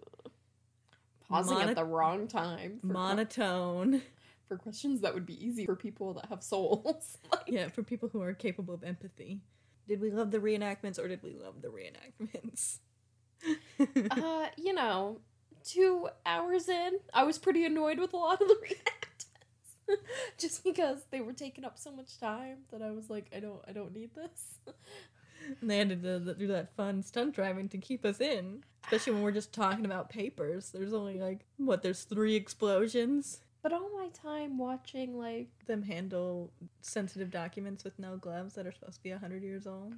Pausing 1.27 1.57
Mono- 1.57 1.69
at 1.69 1.75
the 1.75 1.83
wrong 1.85 2.27
time 2.27 2.77
for, 2.81 2.87
monotone. 2.93 4.03
for 4.47 4.57
questions 4.57 5.01
that 5.01 5.13
would 5.15 5.25
be 5.25 5.43
easy 5.43 5.65
for 5.65 5.75
people 5.75 6.13
that 6.13 6.25
have 6.27 6.43
souls. 6.43 7.17
Like, 7.31 7.41
Yeah, 7.47 7.69
for 7.69 7.81
people 7.83 8.09
who 8.09 8.21
are 8.21 8.33
capable 8.33 8.73
of 8.75 8.83
empathy. 8.83 9.41
Did 9.89 10.01
we 10.01 10.11
love 10.11 10.29
the 10.29 10.37
reenactments 10.37 10.99
or 10.99 11.07
did 11.07 11.23
we 11.23 11.33
love 11.33 11.63
the 11.63 11.69
reenactments? 11.69 12.77
uh, 14.11 14.45
you 14.55 14.71
know, 14.71 15.17
two 15.65 16.07
hours 16.27 16.69
in, 16.69 16.99
I 17.11 17.23
was 17.23 17.39
pretty 17.39 17.65
annoyed 17.65 17.97
with 17.97 18.13
a 18.13 18.17
lot 18.17 18.39
of 18.39 18.47
the 18.47 18.53
reenactments. 18.63 19.97
Just 20.37 20.63
because 20.63 20.99
they 21.09 21.21
were 21.21 21.33
taking 21.33 21.65
up 21.65 21.79
so 21.79 21.91
much 21.91 22.19
time 22.19 22.59
that 22.71 22.83
I 22.83 22.91
was 22.91 23.09
like, 23.09 23.31
I 23.35 23.39
don't 23.39 23.61
I 23.67 23.71
don't 23.71 23.91
need 23.91 24.11
this. 24.13 24.59
and 25.59 25.67
they 25.67 25.79
had 25.79 25.89
to 25.89 25.95
do, 25.95 26.35
do 26.35 26.47
that 26.49 26.75
fun 26.75 27.01
stunt 27.01 27.33
driving 27.33 27.67
to 27.69 27.79
keep 27.79 28.05
us 28.05 28.21
in. 28.21 28.63
Especially 28.83 29.13
when 29.13 29.23
we're 29.23 29.31
just 29.31 29.51
talking 29.51 29.85
about 29.85 30.11
papers. 30.11 30.69
There's 30.69 30.93
only 30.93 31.19
like, 31.19 31.47
what, 31.57 31.81
there's 31.81 32.03
three 32.03 32.35
explosions? 32.35 33.41
But 33.61 33.73
all 33.73 33.89
my 33.97 34.07
time 34.13 34.57
watching 34.57 35.17
like 35.17 35.49
Them 35.65 35.81
handle 35.83 36.51
sensitive 36.81 37.29
documents 37.31 37.83
with 37.83 37.99
no 37.99 38.15
gloves 38.17 38.53
that 38.55 38.65
are 38.65 38.71
supposed 38.71 38.97
to 38.97 39.03
be 39.03 39.11
100 39.11 39.43
years 39.43 39.67
old. 39.67 39.95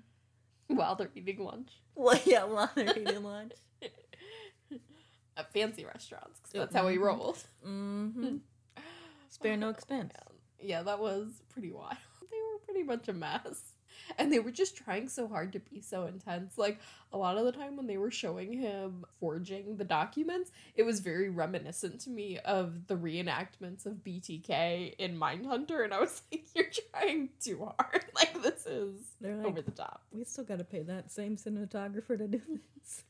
while 0.67 0.95
they're 0.95 1.11
eating 1.15 1.39
lunch 1.43 1.69
Well, 1.95 2.19
yeah, 2.25 2.43
while 2.45 2.71
they're 2.75 2.97
eating 2.97 3.23
lunch. 3.23 3.53
at 5.37 5.51
fancy 5.53 5.85
restaurants, 5.85 6.39
because 6.39 6.51
that's 6.53 6.75
how 6.75 6.85
we 6.87 6.97
Mhm. 6.97 7.01
rolled. 7.01 7.43
Mm-hmm. 7.65 8.37
Spare 9.29 9.57
no 9.57 9.69
expense. 9.69 10.11
Yeah, 10.59 10.83
that 10.83 10.99
was 10.99 11.41
pretty 11.49 11.71
wild. 11.71 11.97
They 12.29 12.37
were 12.37 12.59
pretty 12.65 12.83
much 12.83 13.07
a 13.07 13.13
mess. 13.13 13.73
And 14.17 14.31
they 14.31 14.39
were 14.39 14.51
just 14.51 14.75
trying 14.75 15.07
so 15.09 15.27
hard 15.27 15.53
to 15.53 15.59
be 15.59 15.81
so 15.81 16.05
intense. 16.05 16.57
Like, 16.57 16.79
a 17.13 17.17
lot 17.17 17.37
of 17.37 17.45
the 17.45 17.51
time 17.51 17.75
when 17.75 17.87
they 17.87 17.97
were 17.97 18.11
showing 18.11 18.53
him 18.53 19.05
forging 19.19 19.77
the 19.77 19.83
documents, 19.83 20.51
it 20.75 20.83
was 20.83 20.99
very 21.01 21.29
reminiscent 21.29 21.99
to 22.01 22.09
me 22.09 22.39
of 22.39 22.87
the 22.87 22.95
reenactments 22.95 23.85
of 23.85 24.03
BTK 24.03 24.95
in 24.97 25.17
Mindhunter. 25.17 25.83
And 25.83 25.93
I 25.93 25.99
was 25.99 26.21
like, 26.31 26.45
you're 26.55 26.65
trying 26.93 27.29
too 27.39 27.65
hard. 27.77 28.05
Like, 28.15 28.41
this 28.43 28.65
is 28.65 28.93
They're 29.19 29.35
like, 29.35 29.47
over 29.47 29.61
the 29.61 29.71
top. 29.71 30.03
we 30.11 30.23
still 30.25 30.43
got 30.43 30.59
to 30.59 30.63
pay 30.63 30.83
that 30.83 31.11
same 31.11 31.37
cinematographer 31.37 32.17
to 32.17 32.27
do 32.27 32.41
this. 32.75 33.03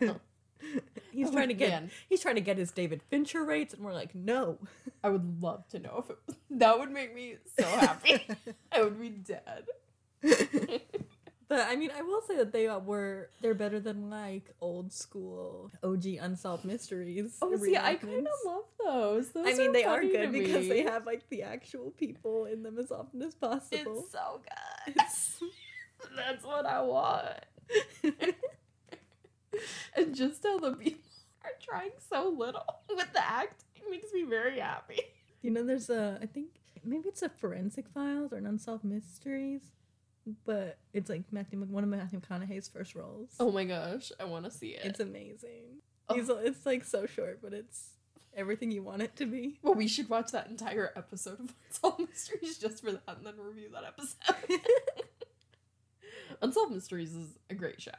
No. 0.00 0.16
he's 1.12 1.28
Oh, 1.28 1.32
trying 1.32 1.48
to 1.48 1.54
get 1.54 1.70
man. 1.70 1.90
he's 2.08 2.20
trying 2.20 2.34
to 2.36 2.40
get 2.40 2.56
his 2.58 2.70
David 2.70 3.02
Fincher 3.10 3.44
rates, 3.44 3.74
and 3.74 3.84
we're 3.84 3.92
like, 3.92 4.14
no. 4.14 4.58
I 5.02 5.08
would 5.10 5.42
love 5.42 5.66
to 5.68 5.78
know 5.78 6.02
if 6.04 6.10
it 6.10 6.18
was. 6.26 6.36
That 6.50 6.78
would 6.78 6.90
make 6.90 7.14
me 7.14 7.36
so 7.58 7.64
happy. 7.66 8.26
I 8.72 8.82
would 8.82 9.00
be 9.00 9.08
dead. 9.10 9.66
but 11.48 11.60
I 11.60 11.76
mean, 11.76 11.90
I 11.96 12.02
will 12.02 12.20
say 12.22 12.36
that 12.36 12.52
they 12.52 12.68
were 12.68 13.30
they're 13.40 13.54
better 13.54 13.78
than 13.80 14.10
like 14.10 14.50
old 14.60 14.92
school 14.92 15.70
OG 15.82 16.04
unsolved 16.20 16.64
mysteries. 16.64 17.38
Oh, 17.42 17.56
see, 17.56 17.76
I 17.76 17.94
kind 17.94 18.26
of 18.26 18.32
love 18.44 18.64
those. 18.84 19.30
those 19.30 19.46
I 19.46 19.52
mean, 19.54 19.72
they 19.72 19.84
are 19.84 20.00
good 20.02 20.32
because 20.32 20.68
they 20.68 20.82
have 20.82 21.06
like 21.06 21.28
the 21.28 21.42
actual 21.42 21.90
people 21.92 22.46
in 22.46 22.62
them 22.62 22.78
as 22.78 22.90
often 22.90 23.22
as 23.22 23.34
possible. 23.34 24.00
It's 24.02 24.12
so 24.12 24.40
good. 24.42 24.92
It's- 24.96 25.40
That's 26.16 26.44
what 26.44 26.66
I 26.66 26.80
want. 26.82 27.26
and 29.96 30.14
just 30.14 30.42
how 30.44 30.58
the 30.58 30.72
people 30.72 31.00
are 31.44 31.50
trying 31.60 31.90
so 32.10 32.28
little 32.36 32.64
with 32.90 33.12
the 33.12 33.24
acting 33.24 33.82
makes 33.90 34.12
me 34.12 34.24
very 34.24 34.58
happy. 34.60 35.00
you 35.42 35.50
know, 35.50 35.62
there's 35.64 35.90
a 35.90 36.18
I 36.22 36.26
think 36.26 36.48
maybe 36.84 37.08
it's 37.08 37.22
a 37.22 37.28
forensic 37.28 37.88
files 37.88 38.32
or 38.32 38.36
an 38.36 38.46
unsolved 38.46 38.84
mysteries, 38.84 39.62
but 40.44 40.78
it's 40.92 41.08
like 41.10 41.22
Matthew 41.32 41.58
one 41.60 41.84
of 41.84 41.90
Matthew 41.90 42.20
McConaughey's 42.20 42.68
first 42.68 42.94
roles. 42.94 43.30
Oh 43.40 43.50
my 43.52 43.64
gosh, 43.64 44.10
I 44.20 44.24
want 44.24 44.44
to 44.44 44.50
see 44.50 44.68
it. 44.70 44.82
It's 44.84 45.00
amazing. 45.00 45.80
Oh. 46.08 46.14
He's, 46.14 46.28
it's 46.28 46.64
like 46.66 46.84
so 46.84 47.06
short, 47.06 47.40
but 47.42 47.52
it's 47.52 47.90
everything 48.36 48.70
you 48.70 48.82
want 48.82 49.02
it 49.02 49.16
to 49.16 49.26
be. 49.26 49.58
well, 49.62 49.74
we 49.74 49.88
should 49.88 50.08
watch 50.08 50.30
that 50.32 50.48
entire 50.48 50.92
episode 50.96 51.40
of 51.40 51.54
Unsolved 51.68 52.00
Mysteries 52.08 52.58
just 52.58 52.82
for 52.84 52.92
that 52.92 53.02
and 53.08 53.24
then 53.26 53.34
review 53.38 53.68
that 53.72 53.84
episode. 53.84 54.60
Unsolved 56.42 56.72
Mysteries 56.72 57.14
is 57.14 57.38
a 57.50 57.54
great 57.54 57.80
show. 57.80 57.90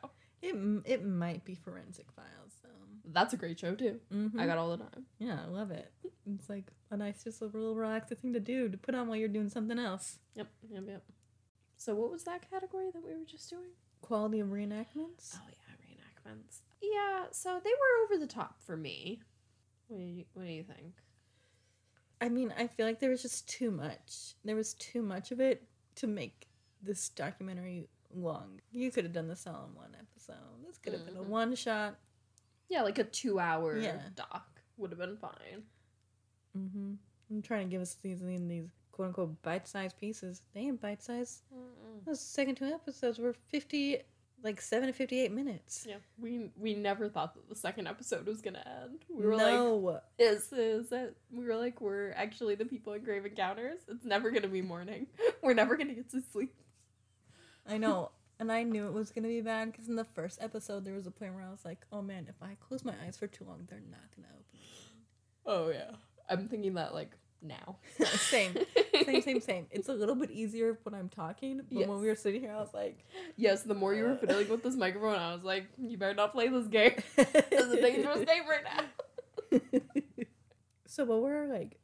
It 0.41 0.55
it 0.85 1.03
might 1.05 1.43
be 1.45 1.55
forensic 1.55 2.11
files 2.11 2.53
though. 2.63 2.69
That's 3.11 3.33
a 3.33 3.37
great 3.37 3.59
show 3.59 3.73
too. 3.73 3.99
Mhm. 4.13 4.39
I 4.39 4.45
got 4.45 4.57
all 4.57 4.69
the 4.71 4.77
time. 4.77 5.05
yeah, 5.17 5.39
I 5.43 5.49
love 5.49 5.71
it. 5.71 5.91
It's 6.35 6.49
like 6.49 6.65
a 6.91 6.97
nice, 6.97 7.23
just 7.23 7.41
a 7.41 7.45
little 7.45 7.73
relaxing 7.73 8.17
thing 8.17 8.33
to 8.33 8.39
do 8.39 8.69
to 8.69 8.77
put 8.77 8.93
on 8.95 9.07
while 9.07 9.17
you're 9.17 9.29
doing 9.29 9.49
something 9.49 9.79
else. 9.79 10.19
Yep, 10.35 10.47
yep, 10.69 10.83
yep. 10.87 11.03
So 11.77 11.95
what 11.95 12.11
was 12.11 12.23
that 12.23 12.49
category 12.49 12.89
that 12.91 13.03
we 13.03 13.11
were 13.13 13.25
just 13.25 13.49
doing? 13.49 13.69
Quality 14.01 14.39
of 14.39 14.47
reenactments. 14.47 15.35
Oh 15.35 15.47
yeah, 15.47 15.75
reenactments. 15.85 16.61
Yeah, 16.81 17.25
so 17.31 17.59
they 17.63 17.69
were 17.69 18.03
over 18.05 18.19
the 18.19 18.31
top 18.31 18.59
for 18.61 18.75
me. 18.75 19.21
What 19.87 19.97
do 19.99 20.03
you, 20.03 20.25
what 20.33 20.45
do 20.45 20.51
you 20.51 20.63
think? 20.63 20.93
I 22.19 22.29
mean, 22.29 22.53
I 22.57 22.67
feel 22.67 22.85
like 22.85 22.99
there 22.99 23.11
was 23.11 23.21
just 23.21 23.47
too 23.47 23.69
much. 23.71 24.33
There 24.43 24.55
was 24.55 24.73
too 24.73 25.01
much 25.03 25.31
of 25.31 25.39
it 25.39 25.63
to 25.95 26.07
make 26.07 26.47
this 26.81 27.09
documentary 27.09 27.87
long. 28.13 28.59
You 28.71 28.91
could 28.91 29.03
have 29.03 29.13
done 29.13 29.27
this 29.27 29.45
all 29.45 29.69
in 29.69 29.75
one 29.75 29.95
episode. 29.99 30.35
This 30.65 30.77
could 30.79 30.93
have 30.93 31.05
been 31.05 31.17
a 31.17 31.21
Mhm. 31.23 31.27
one 31.27 31.55
shot. 31.55 31.99
Yeah, 32.69 32.81
like 32.81 32.97
a 32.97 33.03
two-hour 33.03 33.77
Yeah. 33.77 34.01
doc 34.15 34.61
would 34.77 34.91
have 34.91 34.99
been 34.99 35.17
fine. 35.17 35.63
Mm-hmm. 36.57 36.93
I'm 37.29 37.41
trying 37.41 37.67
to 37.67 37.71
give 37.71 37.81
us 37.81 37.93
these 37.95 38.19
these 38.21 38.69
quote 38.97 39.09
unquote 39.09 39.41
bite 39.43 39.67
sized 39.67 39.97
pieces. 39.99 40.41
They 40.53 40.61
ain't 40.61 40.81
bite 40.81 41.03
sized. 41.03 41.43
Those 42.05 42.19
second 42.19 42.55
two 42.55 42.65
episodes 42.65 43.19
were 43.19 43.33
fifty, 43.33 43.99
like 44.43 44.59
seven 44.59 44.87
to 44.87 44.93
fifty 44.93 45.21
eight 45.21 45.31
minutes. 45.31 45.85
Yeah, 45.87 45.97
we 46.19 46.49
we 46.57 46.73
never 46.73 47.07
thought 47.07 47.35
that 47.35 47.47
the 47.47 47.55
second 47.55 47.87
episode 47.87 48.25
was 48.25 48.41
gonna 48.41 48.63
end. 48.83 49.05
We 49.07 49.25
were 49.25 49.35
like, 49.35 49.53
no, 49.53 50.01
"Is 50.17 50.51
is 50.51 50.91
it?" 50.91 51.15
We 51.31 51.45
were 51.45 51.55
like, 51.55 51.79
"We're 51.79 52.11
actually 52.13 52.55
the 52.55 52.65
people 52.65 52.93
in 52.93 53.03
Grave 53.03 53.25
Encounters. 53.25 53.81
It's 53.87 54.03
never 54.03 54.31
gonna 54.31 54.47
be 54.47 54.63
morning. 54.63 55.07
We're 55.43 55.53
never 55.53 55.77
gonna 55.77 55.93
get 55.93 56.09
to 56.11 56.21
sleep." 56.33 56.55
I 57.69 57.77
know, 57.77 58.11
and 58.39 58.51
I 58.51 58.63
knew 58.63 58.87
it 58.87 58.93
was 58.93 59.11
gonna 59.11 59.27
be 59.27 59.41
bad 59.41 59.71
because 59.71 59.89
in 59.89 59.95
the 59.95 60.05
first 60.05 60.41
episode 60.41 60.85
there 60.85 60.95
was 60.95 61.05
a 61.05 61.11
point 61.11 61.35
where 61.35 61.43
I 61.43 61.51
was 61.51 61.63
like, 61.63 61.85
"Oh 61.91 62.01
man, 62.01 62.25
if 62.27 62.41
I 62.41 62.57
close 62.67 62.83
my 62.83 62.93
eyes 63.05 63.17
for 63.17 63.27
too 63.27 63.45
long, 63.45 63.67
they're 63.69 63.79
not 63.91 64.09
gonna 64.15 64.33
open." 64.33 64.59
Oh 65.45 65.69
yeah, 65.69 65.91
I'm 66.29 66.47
thinking 66.47 66.73
that 66.75 66.95
like 66.95 67.11
now. 67.41 67.77
same, 68.05 68.55
same, 69.05 69.21
same, 69.21 69.41
same. 69.41 69.67
It's 69.71 69.89
a 69.89 69.93
little 69.93 70.15
bit 70.15 70.31
easier 70.31 70.77
when 70.83 70.95
I'm 70.95 71.09
talking, 71.09 71.61
but 71.71 71.87
when 71.87 71.99
we 71.99 72.07
were 72.07 72.15
sitting 72.15 72.41
here, 72.41 72.51
I 72.51 72.59
was 72.59 72.73
like, 72.73 73.05
Yes, 73.35 73.63
the 73.63 73.73
more 73.73 73.93
you 73.93 74.03
were 74.03 74.15
fiddling 74.15 74.49
with 74.49 74.63
this 74.63 74.75
microphone, 74.75 75.17
I 75.17 75.33
was 75.33 75.43
like, 75.43 75.67
"You 75.77 75.97
better 75.97 76.13
not 76.13 76.33
play 76.33 76.47
this 76.47 76.67
game. 76.67 76.95
This 77.15 77.65
is 77.65 77.73
a 77.73 77.81
dangerous 77.81 78.25
game 78.25 78.43
right 78.47 78.63
now." 78.63 79.59
so 80.87 81.05
what 81.05 81.21
were 81.21 81.35
our 81.35 81.47
like 81.47 81.79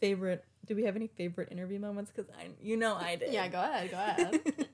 favorite? 0.00 0.44
Do 0.66 0.74
we 0.74 0.84
have 0.84 0.96
any 0.96 1.08
favorite 1.08 1.50
interview 1.52 1.78
moments? 1.78 2.10
Because 2.14 2.30
I, 2.38 2.48
you 2.62 2.76
know, 2.76 2.94
I 2.94 3.16
did. 3.16 3.32
Yeah, 3.32 3.48
go 3.48 3.60
ahead, 3.60 3.90
go 3.90 3.96
ahead. 3.96 4.40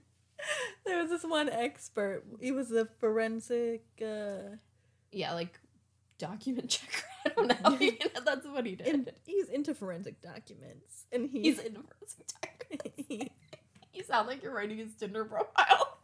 there 0.87 0.99
was 1.00 1.11
this 1.11 1.25
one 1.25 1.49
expert. 1.49 2.25
He 2.40 2.52
was 2.52 2.71
a 2.73 2.87
forensic. 3.00 3.85
uh 4.00 4.57
yeah, 5.12 5.35
like 5.35 5.59
document 6.21 6.69
checker. 6.79 7.03
I 7.27 7.29
don't 7.31 7.49
know. 7.49 7.77
You 7.81 7.93
know, 8.15 8.21
that's 8.25 8.47
what 8.47 8.65
he 8.67 8.77
did. 8.77 8.87
in, 8.87 9.09
He's 9.27 9.49
into 9.49 9.75
forensic 9.75 10.21
documents, 10.23 11.07
and 11.12 11.29
he's, 11.29 11.57
He's 11.57 11.67
in 11.67 11.75
forensic 11.75 12.27
documents. 12.43 13.31
You 13.93 14.05
sound 14.05 14.29
like 14.29 14.43
you're 14.43 14.55
writing 14.55 14.79
his 14.79 14.95
Tinder 14.95 15.25
profile. 15.25 15.99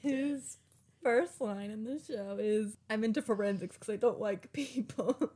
his 0.00 0.56
first 1.02 1.40
line 1.40 1.70
in 1.70 1.84
the 1.84 1.98
show 2.06 2.36
is, 2.40 2.76
"I'm 2.88 3.02
into 3.04 3.22
forensics 3.22 3.76
because 3.76 3.92
I 3.92 3.96
don't 3.96 4.20
like 4.20 4.52
people," 4.52 5.32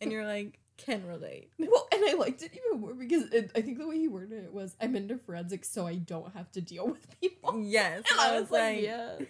and 0.00 0.12
you're 0.12 0.26
like, 0.26 0.58
can 0.76 1.06
relate. 1.06 1.50
Well, 1.58 1.88
and 1.92 2.04
I 2.04 2.12
liked 2.14 2.42
it 2.42 2.52
even 2.54 2.80
more 2.82 2.94
because 2.94 3.32
it, 3.32 3.50
I 3.56 3.62
think 3.62 3.78
the 3.78 3.88
way 3.88 3.98
he 3.98 4.08
worded 4.08 4.44
it 4.44 4.52
was, 4.52 4.76
"I'm 4.80 4.94
into 4.94 5.16
forensics, 5.16 5.70
so 5.70 5.86
I 5.86 5.94
don't 5.96 6.32
have 6.34 6.52
to 6.52 6.60
deal 6.60 6.86
with 6.86 7.18
people." 7.20 7.60
Yes, 7.64 8.02
And 8.10 8.20
I 8.20 8.38
was 8.40 8.50
like, 8.50 8.82
yes. 8.82 9.22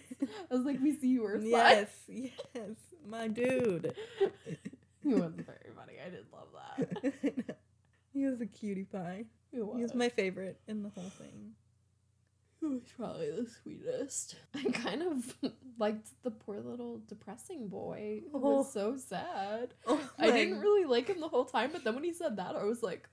I 0.51 0.53
was 0.55 0.65
like, 0.65 0.79
we 0.81 0.93
see 0.95 1.09
your 1.13 1.39
side. 1.39 1.47
yes, 1.47 1.89
yes, 2.53 2.75
my 3.09 3.27
dude. 3.27 3.93
He 5.01 5.13
was 5.15 5.31
very 5.33 5.71
funny. 5.77 5.93
I 6.05 6.09
did 6.09 6.25
love 6.31 6.49
that. 6.53 7.55
he 8.13 8.25
was 8.25 8.41
a 8.41 8.45
cutie 8.45 8.83
pie. 8.83 9.23
He 9.49 9.61
was. 9.61 9.77
He 9.77 9.81
was 9.81 9.95
my 9.95 10.09
favorite 10.09 10.59
in 10.67 10.83
the 10.83 10.89
whole 10.89 11.09
thing. 11.09 11.51
He 12.59 12.65
was 12.67 12.81
probably 12.97 13.31
the 13.31 13.49
sweetest. 13.49 14.35
I 14.53 14.63
kind 14.71 15.01
of 15.01 15.35
liked 15.79 16.09
the 16.23 16.31
poor 16.31 16.59
little 16.59 16.99
depressing 17.07 17.69
boy 17.69 18.23
who 18.29 18.39
was 18.39 18.67
Oh. 18.75 18.93
so 18.93 18.97
sad. 18.97 19.73
Oh 19.87 20.01
I 20.19 20.29
didn't 20.31 20.59
really 20.59 20.83
like 20.85 21.07
him 21.07 21.21
the 21.21 21.29
whole 21.29 21.45
time, 21.45 21.69
but 21.71 21.85
then 21.85 21.95
when 21.95 22.03
he 22.03 22.13
said 22.13 22.35
that, 22.35 22.57
I 22.57 22.65
was 22.65 22.83
like, 22.83 23.07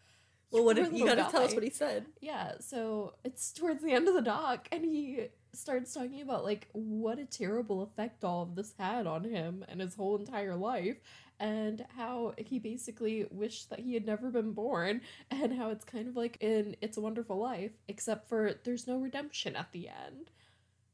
Well, 0.51 0.65
what 0.65 0.79
if 0.79 0.93
you 0.93 1.07
gotta 1.07 1.29
tell 1.31 1.45
us 1.45 1.55
what 1.55 1.63
he 1.63 1.71
said? 1.71 2.07
Yeah, 2.21 2.55
so 2.59 3.15
it's 3.25 3.53
towards 3.53 3.81
the 3.85 3.93
end 3.93 4.09
of 4.09 4.15
the 4.15 4.23
doc, 4.23 4.67
and 4.73 4.85
he 4.85 5.29
starts 5.57 5.93
talking 5.95 6.21
about 6.23 6.45
like 6.45 6.69
what 6.73 7.19
a 7.19 7.25
terrible 7.25 7.83
effect 7.83 8.25
all 8.25 8.43
of 8.43 8.55
this 8.55 8.75
had 8.79 9.07
on 9.07 9.25
him 9.25 9.65
and 9.69 9.81
his 9.81 9.95
whole 9.95 10.17
entire 10.17 10.55
life, 10.57 10.97
and 11.41 11.85
how 11.97 12.35
he 12.39 12.59
basically 12.59 13.27
wished 13.31 13.71
that 13.71 13.81
he 13.81 13.95
had 13.95 14.07
never 14.07 14.31
been 14.31 14.53
born, 14.53 15.01
and 15.31 15.53
how 15.53 15.71
it's 15.71 15.85
kind 15.85 16.09
of 16.09 16.17
like 16.17 16.39
in 16.41 16.77
It's 16.81 16.97
a 16.97 17.01
Wonderful 17.01 17.39
Life, 17.39 17.73
except 17.89 18.29
for 18.29 18.55
there's 18.65 18.87
no 18.87 18.99
redemption 18.99 19.57
at 19.57 19.73
the 19.73 19.89
end. 19.89 20.31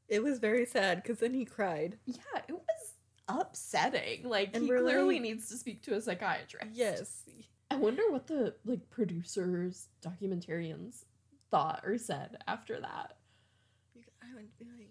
It 0.09 0.23
was 0.23 0.39
very 0.39 0.67
sad 0.67 1.03
because 1.03 1.19
then 1.19 1.35
he 1.35 1.45
cried. 1.45 1.99
Yeah, 2.07 2.41
it 2.49 2.53
was 2.53 2.95
upsetting. 3.29 4.29
Like 4.29 4.51
And 4.55 4.65
he 4.65 4.69
clearly 4.69 5.15
like- 5.17 5.23
needs 5.23 5.49
to 5.49 5.57
speak 5.57 5.83
to 5.85 5.95
a 5.95 6.01
psychiatrist. 6.01 6.73
Yes. 6.75 7.23
I 7.71 7.77
wonder 7.77 8.03
what 8.11 8.27
the 8.27 8.55
like 8.67 8.91
producers, 8.91 9.89
documentarians 10.05 11.05
thought 11.51 11.81
or 11.85 11.97
said 11.97 12.37
after 12.47 12.79
that. 12.81 13.17
I 14.33 14.43
would 14.43 14.59
be 14.59 14.65
like, 14.79 14.91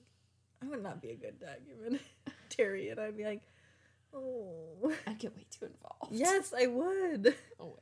I 0.63 0.67
would 0.67 0.83
not 0.83 1.01
be 1.01 1.09
a 1.11 1.15
good 1.15 1.39
documentarian. 1.39 1.99
Terry 2.49 2.89
and 2.89 2.99
I'd 2.99 3.17
be 3.17 3.25
like, 3.25 3.41
oh. 4.13 4.91
I 5.07 5.13
get 5.13 5.35
way 5.35 5.45
too 5.49 5.65
involved. 5.65 6.13
Yes, 6.15 6.53
I 6.57 6.67
would. 6.67 7.35
Always. 7.59 7.77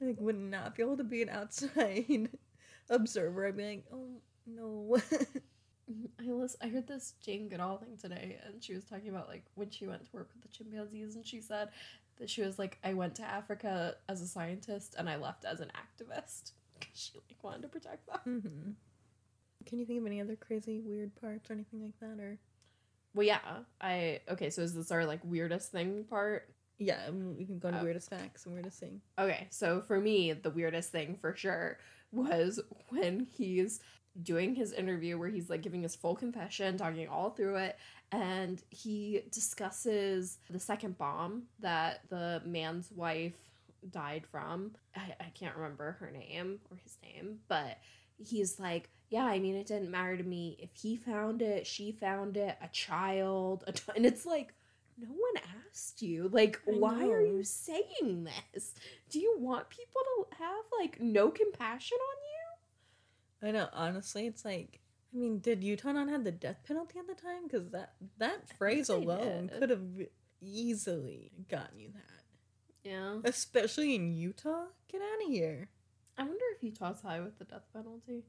I 0.00 0.06
like, 0.06 0.20
would 0.20 0.38
not 0.38 0.74
be 0.74 0.82
able 0.82 0.96
to 0.96 1.04
be 1.04 1.22
an 1.22 1.28
outside 1.28 2.28
observer. 2.90 3.46
I'd 3.46 3.56
be 3.56 3.64
like, 3.64 3.84
oh 3.92 4.20
no. 4.46 4.98
I 6.18 6.24
lis- 6.30 6.56
I 6.62 6.68
heard 6.68 6.86
this 6.86 7.14
Jane 7.22 7.48
Goodall 7.48 7.76
thing 7.78 7.96
today, 8.00 8.38
and 8.46 8.62
she 8.62 8.74
was 8.74 8.84
talking 8.84 9.10
about 9.10 9.28
like 9.28 9.44
when 9.54 9.70
she 9.70 9.86
went 9.86 10.02
to 10.04 10.10
work 10.12 10.30
with 10.32 10.42
the 10.42 10.48
chimpanzees, 10.48 11.14
and 11.16 11.26
she 11.26 11.40
said 11.40 11.68
that 12.18 12.30
she 12.30 12.42
was 12.42 12.58
like, 12.58 12.78
I 12.82 12.94
went 12.94 13.14
to 13.16 13.22
Africa 13.22 13.96
as 14.08 14.22
a 14.22 14.26
scientist, 14.26 14.94
and 14.98 15.08
I 15.10 15.16
left 15.16 15.44
as 15.44 15.60
an 15.60 15.70
activist 15.76 16.52
because 16.78 16.98
she 16.98 17.12
like 17.28 17.42
wanted 17.42 17.62
to 17.62 17.68
protect 17.68 18.06
them. 18.06 18.40
hmm 18.42 18.70
Can 19.66 19.78
you 19.78 19.86
think 19.86 20.00
of 20.00 20.06
any 20.06 20.20
other 20.20 20.36
crazy, 20.36 20.80
weird 20.80 21.14
parts 21.20 21.50
or 21.50 21.54
anything 21.54 21.82
like 21.82 21.98
that? 22.00 22.22
Or 22.22 22.38
Well, 23.14 23.26
yeah, 23.26 23.40
I 23.80 24.20
okay. 24.28 24.50
So 24.50 24.62
is 24.62 24.74
this 24.74 24.90
our 24.90 25.04
like 25.04 25.20
weirdest 25.24 25.72
thing 25.72 26.04
part? 26.04 26.48
yeah, 26.78 27.06
um, 27.08 27.36
we 27.38 27.44
can 27.46 27.58
go 27.60 27.68
into 27.68 27.80
Uh, 27.80 27.84
weirdest 27.84 28.10
facts 28.10 28.46
and 28.46 28.54
weirdest 28.54 28.80
thing. 28.80 29.00
Okay, 29.18 29.46
so 29.50 29.80
for 29.82 30.00
me, 30.00 30.32
the 30.32 30.50
weirdest 30.50 30.90
thing 30.90 31.16
for 31.20 31.34
sure 31.36 31.78
was 32.10 32.58
when 32.88 33.20
he's 33.30 33.80
doing 34.22 34.54
his 34.54 34.72
interview 34.72 35.18
where 35.18 35.28
he's 35.28 35.48
like 35.50 35.62
giving 35.62 35.82
his 35.82 35.94
full 35.96 36.14
confession, 36.16 36.76
talking 36.76 37.08
all 37.08 37.30
through 37.30 37.56
it, 37.56 37.76
and 38.12 38.62
he 38.70 39.22
discusses 39.30 40.38
the 40.50 40.58
second 40.58 40.98
bomb 40.98 41.44
that 41.60 42.00
the 42.10 42.42
man's 42.44 42.90
wife 42.92 43.34
died 43.90 44.24
from. 44.26 44.72
I, 44.96 45.14
I 45.20 45.30
can't 45.34 45.56
remember 45.56 45.92
her 46.00 46.10
name 46.10 46.58
or 46.70 46.76
his 46.76 46.96
name, 47.02 47.38
but 47.48 47.78
he's 48.18 48.58
like, 48.58 48.88
Yeah, 49.10 49.24
I 49.24 49.38
mean, 49.38 49.54
it 49.54 49.66
didn't 49.66 49.90
matter 49.90 50.16
to 50.16 50.24
me 50.24 50.56
if 50.58 50.70
he 50.74 50.96
found 50.96 51.42
it, 51.42 51.66
she 51.66 51.92
found 51.92 52.36
it, 52.36 52.56
a 52.62 52.68
child, 52.68 53.64
a 53.66 53.72
ch-. 53.72 53.82
and 53.96 54.06
it's 54.06 54.26
like, 54.26 54.54
no 54.98 55.08
one 55.08 55.42
asked 55.68 56.02
you. 56.02 56.28
Like, 56.28 56.60
I 56.68 56.72
why 56.72 57.08
are 57.08 57.24
you 57.24 57.42
saying 57.42 58.28
this? 58.52 58.74
Do 59.10 59.18
you 59.18 59.36
want 59.38 59.68
people 59.68 60.00
to 60.30 60.36
have 60.36 60.64
like 60.78 61.00
no 61.00 61.30
compassion 61.30 61.98
on 62.00 63.48
you? 63.48 63.48
I 63.48 63.52
know. 63.52 63.68
Honestly, 63.72 64.26
it's 64.26 64.44
like, 64.44 64.80
I 65.12 65.18
mean, 65.18 65.40
did 65.40 65.62
Utah 65.62 65.92
not 65.92 66.08
have 66.08 66.24
the 66.24 66.32
death 66.32 66.60
penalty 66.66 66.98
at 66.98 67.06
the 67.06 67.14
time? 67.14 67.44
Because 67.44 67.70
that 67.70 67.94
that 68.18 68.48
phrase 68.56 68.88
alone 68.88 69.50
could 69.58 69.70
have 69.70 69.82
easily 70.40 71.32
gotten 71.48 71.78
you 71.78 71.90
that. 71.92 72.88
Yeah. 72.88 73.16
Especially 73.24 73.94
in 73.94 74.12
Utah. 74.12 74.66
Get 74.90 75.00
out 75.00 75.26
of 75.26 75.32
here. 75.32 75.68
I 76.18 76.22
wonder 76.22 76.44
if 76.56 76.62
Utah's 76.62 77.00
high 77.02 77.20
with 77.20 77.38
the 77.38 77.44
death 77.44 77.66
penalty. 77.72 78.24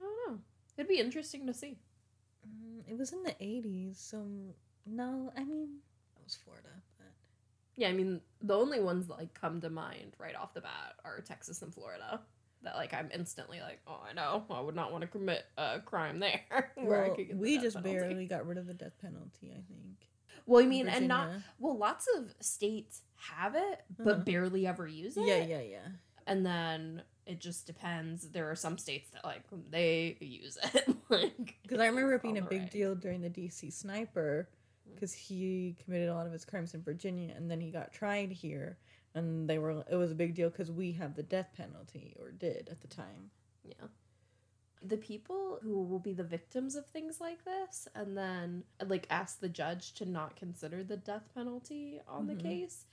I 0.00 0.04
don't 0.04 0.32
know. 0.34 0.40
It'd 0.76 0.88
be 0.88 1.00
interesting 1.00 1.46
to 1.46 1.54
see. 1.54 1.78
Mm, 2.46 2.82
it 2.88 2.96
was 2.98 3.12
in 3.12 3.22
the 3.22 3.34
'80s, 3.40 3.96
so 3.98 4.24
no. 4.86 5.32
I 5.36 5.44
mean, 5.44 5.78
that 6.14 6.24
was 6.24 6.34
Florida, 6.36 6.68
but 6.98 7.06
Yeah, 7.76 7.88
I 7.88 7.92
mean, 7.92 8.20
the 8.42 8.56
only 8.56 8.80
ones 8.80 9.06
that 9.08 9.18
like 9.18 9.34
come 9.34 9.60
to 9.60 9.70
mind 9.70 10.14
right 10.18 10.34
off 10.36 10.54
the 10.54 10.60
bat 10.60 10.94
are 11.04 11.20
Texas 11.20 11.62
and 11.62 11.72
Florida. 11.74 12.20
That 12.62 12.76
like 12.76 12.94
I'm 12.94 13.10
instantly 13.12 13.60
like, 13.60 13.80
oh, 13.86 14.02
I 14.08 14.12
know, 14.12 14.44
I 14.50 14.60
would 14.60 14.74
not 14.74 14.90
want 14.92 15.02
to 15.02 15.08
commit 15.08 15.44
a 15.58 15.80
crime 15.80 16.18
there. 16.20 16.72
where 16.76 17.04
I 17.04 17.08
well, 17.08 17.16
could 17.16 17.28
get 17.28 17.36
the 17.36 17.40
we 17.40 17.58
just 17.58 17.76
penalty. 17.76 17.98
barely 17.98 18.26
got 18.26 18.46
rid 18.46 18.58
of 18.58 18.66
the 18.66 18.74
death 18.74 18.98
penalty. 19.00 19.52
I 19.52 19.62
think. 19.72 20.08
Well, 20.46 20.62
I 20.62 20.66
mean, 20.66 20.88
and 20.88 21.08
not 21.08 21.28
well, 21.58 21.76
lots 21.76 22.06
of 22.16 22.34
states 22.40 23.02
have 23.16 23.54
it, 23.54 23.82
but 23.98 24.06
Uh-huh. 24.14 24.24
barely 24.24 24.66
ever 24.66 24.86
use 24.86 25.16
it. 25.16 25.24
Yeah, 25.26 25.38
yeah, 25.38 25.60
yeah. 25.60 25.88
And 26.26 26.44
then 26.44 27.02
it 27.26 27.40
just 27.40 27.66
depends. 27.66 28.28
There 28.30 28.50
are 28.50 28.54
some 28.56 28.78
states 28.78 29.10
that 29.10 29.24
like 29.24 29.42
they 29.70 30.16
use 30.20 30.58
it. 30.74 30.88
like 31.08 31.56
Because 31.62 31.80
I 31.80 31.86
remember 31.86 32.14
it 32.14 32.22
being 32.22 32.38
a 32.38 32.42
big 32.42 32.62
right. 32.62 32.70
deal 32.70 32.94
during 32.94 33.20
the 33.20 33.30
DC 33.30 33.72
sniper, 33.72 34.48
Mm. 34.88 34.94
because 34.94 35.12
he 35.12 35.74
committed 35.84 36.08
a 36.08 36.14
lot 36.14 36.26
of 36.26 36.32
his 36.32 36.44
crimes 36.44 36.72
in 36.74 36.80
Virginia, 36.82 37.34
and 37.36 37.50
then 37.50 37.60
he 37.60 37.72
got 37.72 37.92
tried 37.92 38.30
here, 38.30 38.78
and 39.16 39.50
they 39.50 39.58
were 39.58 39.82
it 39.90 39.96
was 39.96 40.12
a 40.12 40.14
big 40.14 40.34
deal 40.36 40.48
because 40.48 40.70
we 40.70 40.92
have 40.92 41.16
the 41.16 41.24
death 41.24 41.50
penalty 41.56 42.14
or 42.20 42.30
did 42.30 42.68
at 42.70 42.80
the 42.80 42.86
time. 42.86 43.30
Yeah. 43.64 43.88
The 44.82 44.96
people 44.98 45.58
who 45.62 45.82
will 45.82 45.98
be 45.98 46.12
the 46.12 46.22
victims 46.22 46.76
of 46.76 46.86
things 46.86 47.20
like 47.20 47.44
this 47.44 47.88
and 47.96 48.16
then 48.16 48.62
like 48.86 49.06
ask 49.10 49.40
the 49.40 49.48
judge 49.48 49.94
to 49.94 50.06
not 50.06 50.36
consider 50.36 50.84
the 50.84 50.96
death 50.98 51.28
penalty 51.34 52.00
on 52.06 52.26
Mhm. 52.26 52.36
the 52.36 52.42
case. 52.42 52.84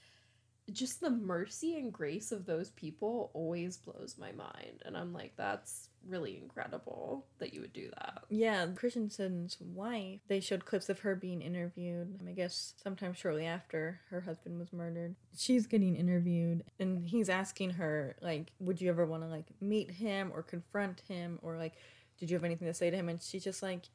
Just 0.71 1.01
the 1.01 1.09
mercy 1.09 1.77
and 1.77 1.91
grace 1.91 2.31
of 2.31 2.45
those 2.45 2.69
people 2.71 3.31
always 3.33 3.77
blows 3.77 4.15
my 4.17 4.31
mind. 4.31 4.81
And 4.85 4.95
I'm 4.95 5.11
like, 5.13 5.33
that's 5.35 5.89
really 6.07 6.37
incredible 6.37 7.25
that 7.39 7.53
you 7.53 7.61
would 7.61 7.73
do 7.73 7.89
that. 7.97 8.23
Yeah, 8.29 8.65
Christensen's 8.67 9.57
wife. 9.59 10.21
They 10.27 10.39
showed 10.39 10.65
clips 10.65 10.89
of 10.89 10.99
her 10.99 11.15
being 11.15 11.41
interviewed. 11.41 12.19
I 12.27 12.31
guess 12.31 12.73
sometime 12.81 13.13
shortly 13.13 13.45
after 13.45 13.99
her 14.09 14.21
husband 14.21 14.59
was 14.59 14.73
murdered. 14.73 15.15
She's 15.37 15.67
getting 15.67 15.95
interviewed, 15.95 16.63
and 16.79 17.05
he's 17.05 17.29
asking 17.29 17.71
her 17.71 18.15
like, 18.21 18.51
"Would 18.59 18.81
you 18.81 18.89
ever 18.89 19.05
want 19.05 19.23
to 19.23 19.29
like 19.29 19.47
meet 19.61 19.91
him 19.91 20.31
or 20.33 20.43
confront 20.43 21.01
him 21.07 21.39
or 21.41 21.57
like, 21.57 21.73
did 22.19 22.29
you 22.29 22.35
have 22.35 22.43
anything 22.43 22.67
to 22.67 22.73
say 22.73 22.89
to 22.89 22.97
him?" 22.97 23.09
And 23.09 23.21
she's 23.21 23.43
just 23.43 23.63
like, 23.63 23.89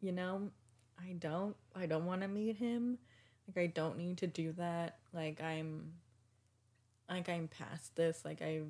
"You 0.00 0.12
know, 0.12 0.50
I 0.98 1.12
don't. 1.12 1.56
I 1.74 1.86
don't 1.86 2.06
want 2.06 2.22
to 2.22 2.28
meet 2.28 2.56
him. 2.56 2.98
Like, 3.54 3.62
I 3.62 3.66
don't 3.68 3.98
need 3.98 4.18
to 4.18 4.26
do 4.26 4.52
that. 4.52 4.98
Like, 5.12 5.42
I'm, 5.42 5.92
like, 7.08 7.28
I'm 7.28 7.48
past 7.48 7.96
this. 7.96 8.24
Like, 8.24 8.42
I." 8.42 8.62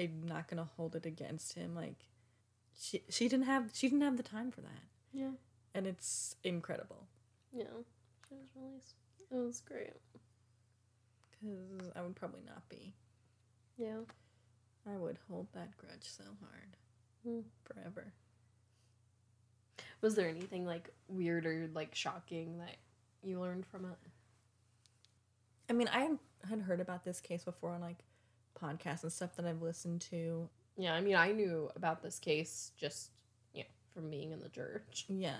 I'm 0.00 0.22
not 0.28 0.46
gonna 0.46 0.68
hold 0.76 0.94
it 0.94 1.06
against 1.06 1.54
him. 1.54 1.74
Like, 1.74 2.06
she 2.78 3.02
she 3.08 3.28
didn't 3.28 3.46
have 3.46 3.70
she 3.72 3.88
didn't 3.88 4.02
have 4.04 4.16
the 4.16 4.22
time 4.22 4.52
for 4.52 4.60
that 4.60 4.84
Yeah. 5.12 5.32
and 5.74 5.84
it's 5.88 6.36
incredible 6.44 7.08
Yeah. 7.52 7.64
It 8.30 8.36
was 8.38 8.48
really 8.54 8.76
it 9.32 9.44
was 9.44 9.60
great. 9.60 9.94
because 11.32 11.90
i 11.96 12.00
would 12.02 12.14
probably 12.14 12.42
not 12.46 12.68
be 12.68 12.94
Yeah. 13.76 14.02
i 14.88 14.96
would 14.96 15.18
hold 15.28 15.48
that 15.54 15.76
grudge 15.76 16.04
so 16.04 16.22
hard 16.40 16.76
Hmm. 17.24 17.40
forever 17.64 18.12
Was 20.00 20.14
there 20.14 20.28
anything 20.28 20.64
like 20.64 20.90
weird 21.08 21.44
or 21.44 21.68
like 21.74 21.96
shocking 21.96 22.58
that 22.58 22.76
you 23.22 23.40
learned 23.40 23.66
from 23.66 23.84
it? 23.84 23.96
i 25.68 25.72
mean 25.72 25.88
i 25.92 26.08
had 26.48 26.60
heard 26.60 26.80
about 26.80 27.04
this 27.04 27.20
case 27.20 27.44
before 27.44 27.70
on 27.72 27.80
like 27.80 27.98
podcasts 28.60 29.02
and 29.02 29.12
stuff 29.12 29.34
that 29.36 29.46
i've 29.46 29.62
listened 29.62 30.00
to 30.00 30.48
Yeah, 30.76 30.94
I 30.94 31.00
mean, 31.00 31.14
I 31.16 31.32
knew 31.32 31.70
about 31.76 32.02
this 32.02 32.18
case 32.18 32.72
just 32.76 33.10
yeah 33.52 33.64
from 33.94 34.10
being 34.10 34.32
in 34.32 34.40
the 34.40 34.48
church. 34.48 35.04
yeah 35.08 35.36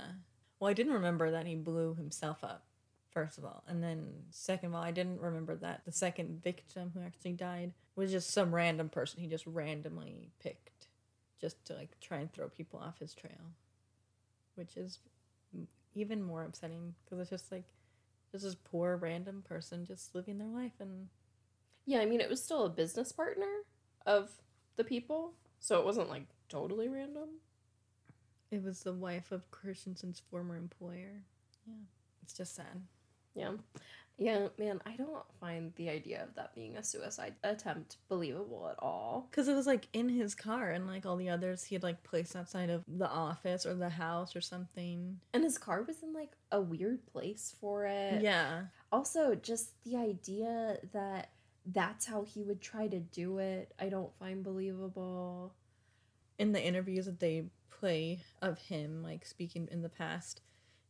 well 0.60 0.70
i 0.70 0.72
didn't 0.74 0.92
remember 0.94 1.30
that 1.30 1.46
he 1.46 1.54
blew 1.54 1.94
himself 1.94 2.42
up 2.44 2.64
first 3.10 3.38
of 3.38 3.44
all 3.44 3.64
and 3.66 3.82
then 3.82 4.06
second 4.30 4.68
of 4.70 4.74
all 4.74 4.82
i 4.82 4.90
didn't 4.90 5.20
remember 5.20 5.56
that 5.56 5.82
the 5.84 5.92
second 5.92 6.42
victim 6.42 6.90
who 6.94 7.00
actually 7.00 7.32
died 7.32 7.72
was 7.96 8.10
just 8.12 8.30
some 8.30 8.54
random 8.54 8.88
person 8.88 9.20
he 9.20 9.26
just 9.26 9.46
randomly 9.46 10.30
picked 10.40 10.88
just 11.40 11.64
to 11.64 11.74
like 11.74 11.98
try 12.00 12.18
and 12.18 12.32
throw 12.32 12.48
people 12.48 12.78
off 12.78 12.98
his 12.98 13.14
trail 13.14 13.52
which 14.56 14.76
is 14.76 14.98
even 15.98 16.22
more 16.22 16.44
upsetting 16.44 16.94
because 17.04 17.20
it's 17.20 17.30
just 17.30 17.52
like 17.52 17.64
just 18.32 18.44
this 18.44 18.54
poor 18.54 18.96
random 18.96 19.42
person 19.46 19.84
just 19.86 20.14
living 20.14 20.38
their 20.38 20.48
life 20.48 20.72
and 20.80 21.08
Yeah, 21.86 22.00
I 22.00 22.06
mean, 22.06 22.20
it 22.20 22.28
was 22.30 22.42
still 22.42 22.64
a 22.64 22.70
business 22.70 23.12
partner 23.12 23.50
of 24.06 24.30
the 24.76 24.84
people, 24.84 25.32
so 25.60 25.78
it 25.78 25.84
wasn't 25.84 26.08
like 26.10 26.26
totally 26.48 26.88
random. 26.88 27.28
it 28.50 28.62
was 28.62 28.80
the 28.82 28.92
wife 28.92 29.32
of 29.32 29.50
christensen's 29.50 30.20
former 30.30 30.56
employer 30.56 31.22
yeah 31.66 31.74
it's 32.22 32.32
just 32.32 32.54
sad 32.54 32.82
Yeah. 33.34 33.52
Yeah, 34.18 34.48
man, 34.58 34.80
I 34.84 34.96
don't 34.96 35.24
find 35.40 35.72
the 35.76 35.88
idea 35.88 36.24
of 36.24 36.34
that 36.34 36.52
being 36.52 36.76
a 36.76 36.82
suicide 36.82 37.34
attempt 37.44 37.98
believable 38.08 38.68
at 38.68 38.82
all. 38.82 39.28
Because 39.30 39.46
it 39.46 39.54
was 39.54 39.66
like 39.66 39.86
in 39.92 40.08
his 40.08 40.34
car, 40.34 40.70
and 40.70 40.88
like 40.88 41.06
all 41.06 41.16
the 41.16 41.30
others, 41.30 41.62
he 41.62 41.76
had 41.76 41.84
like 41.84 42.02
placed 42.02 42.34
outside 42.34 42.68
of 42.68 42.82
the 42.88 43.08
office 43.08 43.64
or 43.64 43.74
the 43.74 43.88
house 43.88 44.34
or 44.34 44.40
something. 44.40 45.20
And 45.32 45.44
his 45.44 45.56
car 45.56 45.82
was 45.82 46.02
in 46.02 46.12
like 46.12 46.32
a 46.50 46.60
weird 46.60 47.06
place 47.06 47.54
for 47.60 47.86
it. 47.86 48.20
Yeah. 48.20 48.62
Also, 48.90 49.36
just 49.36 49.80
the 49.84 49.96
idea 49.96 50.78
that 50.92 51.30
that's 51.66 52.06
how 52.06 52.24
he 52.24 52.42
would 52.42 52.60
try 52.60 52.88
to 52.88 52.98
do 52.98 53.38
it, 53.38 53.72
I 53.78 53.88
don't 53.88 54.12
find 54.18 54.42
believable. 54.42 55.54
In 56.38 56.52
the 56.52 56.64
interviews 56.64 57.06
that 57.06 57.20
they 57.20 57.44
play 57.70 58.22
of 58.42 58.58
him, 58.58 59.02
like 59.02 59.24
speaking 59.24 59.68
in 59.70 59.82
the 59.82 59.88
past, 59.88 60.40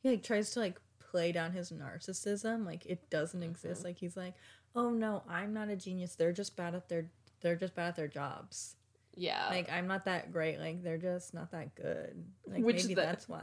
he 0.03 0.09
like 0.09 0.23
tries 0.23 0.53
to 0.53 0.61
like 0.61 0.81
play 1.11 1.33
down 1.33 1.53
his 1.53 1.71
narcissism. 1.73 2.67
Like 2.67 2.85
it 2.87 3.09
doesn't 3.11 3.43
exist. 3.43 3.83
Mhm. 3.83 3.85
Like 3.85 3.99
he's 3.99 4.17
like, 4.17 4.35
oh 4.75 4.91
no, 4.91 5.23
I'm 5.29 5.53
not 5.53 5.69
a 5.69 5.77
genius. 5.77 6.15
They're 6.15 6.33
just 6.33 6.57
bad 6.57 6.75
at 6.75 6.89
their 6.89 7.11
they're 7.41 7.57
just 7.57 7.75
bad 7.75 7.89
at 7.89 7.97
their 7.97 8.09
jobs. 8.09 8.75
Yeah. 9.15 9.49
like 9.51 9.71
I'm 9.71 9.87
not 9.89 10.05
that 10.05 10.33
great. 10.33 10.59
Like 10.61 10.83
they're 10.83 10.99
just 10.99 11.35
not 11.35 11.51
that 11.53 11.75
good. 11.75 12.25
Like 12.47 12.63
Which 12.63 12.83
maybe 12.85 12.95
that's 12.95 13.29
why. 13.29 13.43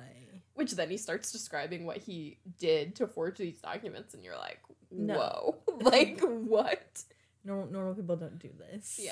Which 0.53 0.71
then 0.71 0.89
he 0.89 0.97
starts 0.97 1.31
describing 1.33 1.85
what 1.85 1.97
he 1.97 2.39
did 2.59 2.95
to 2.95 3.07
forge 3.07 3.37
these 3.37 3.59
documents, 3.59 4.13
and 4.13 4.23
you're 4.23 4.37
like, 4.37 4.59
No. 4.89 5.17
whoa. 5.67 5.77
like, 5.81 6.21
what? 6.21 7.03
Normal 7.43 7.67
normal 7.67 7.93
people 7.93 8.15
don't 8.15 8.39
do 8.39 8.49
this. 8.57 8.97
Yeah. 9.03 9.11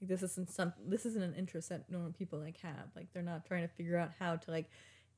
Like 0.00 0.08
this 0.08 0.22
isn't 0.22 0.50
some 0.50 0.72
this 0.86 1.04
isn't 1.04 1.22
an 1.22 1.34
interest 1.34 1.68
that 1.68 1.90
normal 1.90 2.12
people 2.12 2.38
like 2.38 2.56
have. 2.58 2.88
Like 2.96 3.12
they're 3.12 3.22
not 3.22 3.44
trying 3.44 3.68
to 3.68 3.74
figure 3.74 3.98
out 3.98 4.12
how 4.18 4.36
to 4.36 4.50
like 4.50 4.70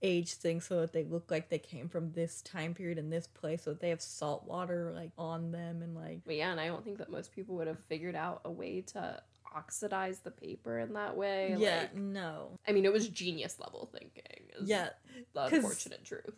age 0.03 0.35
things 0.35 0.65
so 0.67 0.81
that 0.81 0.93
they 0.93 1.05
look 1.05 1.31
like 1.31 1.49
they 1.49 1.59
came 1.59 1.89
from 1.89 2.11
this 2.13 2.43
time 2.43 2.75
period 2.75 2.99
in 2.99 3.09
this 3.11 3.27
place 3.29 3.63
so 3.63 3.71
that 3.71 3.81
they 3.81 3.91
have 3.91 4.01
salt 4.03 4.45
water 4.47 4.93
like 4.95 5.11
on 5.17 5.53
them 5.53 5.81
and 5.83 5.95
like 5.95 6.21
But 6.27 6.35
yeah, 6.37 6.51
and 6.51 6.61
I 6.61 6.67
don't 6.67 6.85
think 6.85 6.99
that 6.99 7.11
most 7.11 7.33
people 7.33 7.55
would 7.57 7.67
have 7.69 7.79
figured 7.85 8.17
out 8.17 8.41
a 8.45 8.51
way 8.51 8.81
to 8.89 9.23
oxidize 9.55 10.21
the 10.21 10.31
paper 10.31 10.79
in 10.79 10.95
that 10.95 11.17
way. 11.17 11.55
yeah 11.59 11.81
Like, 11.83 11.95
no 11.95 12.59
I 12.67 12.73
mean, 12.73 12.85
it 12.85 12.93
was 12.93 13.09
genius 13.09 13.61
level 13.61 13.89
thinking. 13.93 14.49
Is 14.59 14.69
yeah 14.69 14.89
The 15.35 15.45
unfortunate 15.47 16.05
truth. 16.05 16.35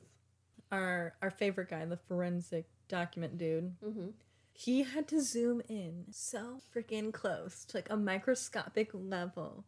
our 0.73 1.15
our 1.23 1.31
favorite 1.31 1.71
guy 1.71 1.85
the 1.85 1.97
forensic 1.97 2.67
document 2.89 3.39
dude 3.39 3.75
Mm-hmm. 3.85 4.09
he 4.53 4.83
had 4.83 5.09
to 5.09 5.21
zoom 5.21 5.63
in 5.69 6.05
so 6.11 6.61
freaking 6.75 7.13
close 7.13 7.65
to 7.67 7.77
like 7.77 7.89
a 7.91 7.97
microscopic 7.97 8.91
level 8.93 9.65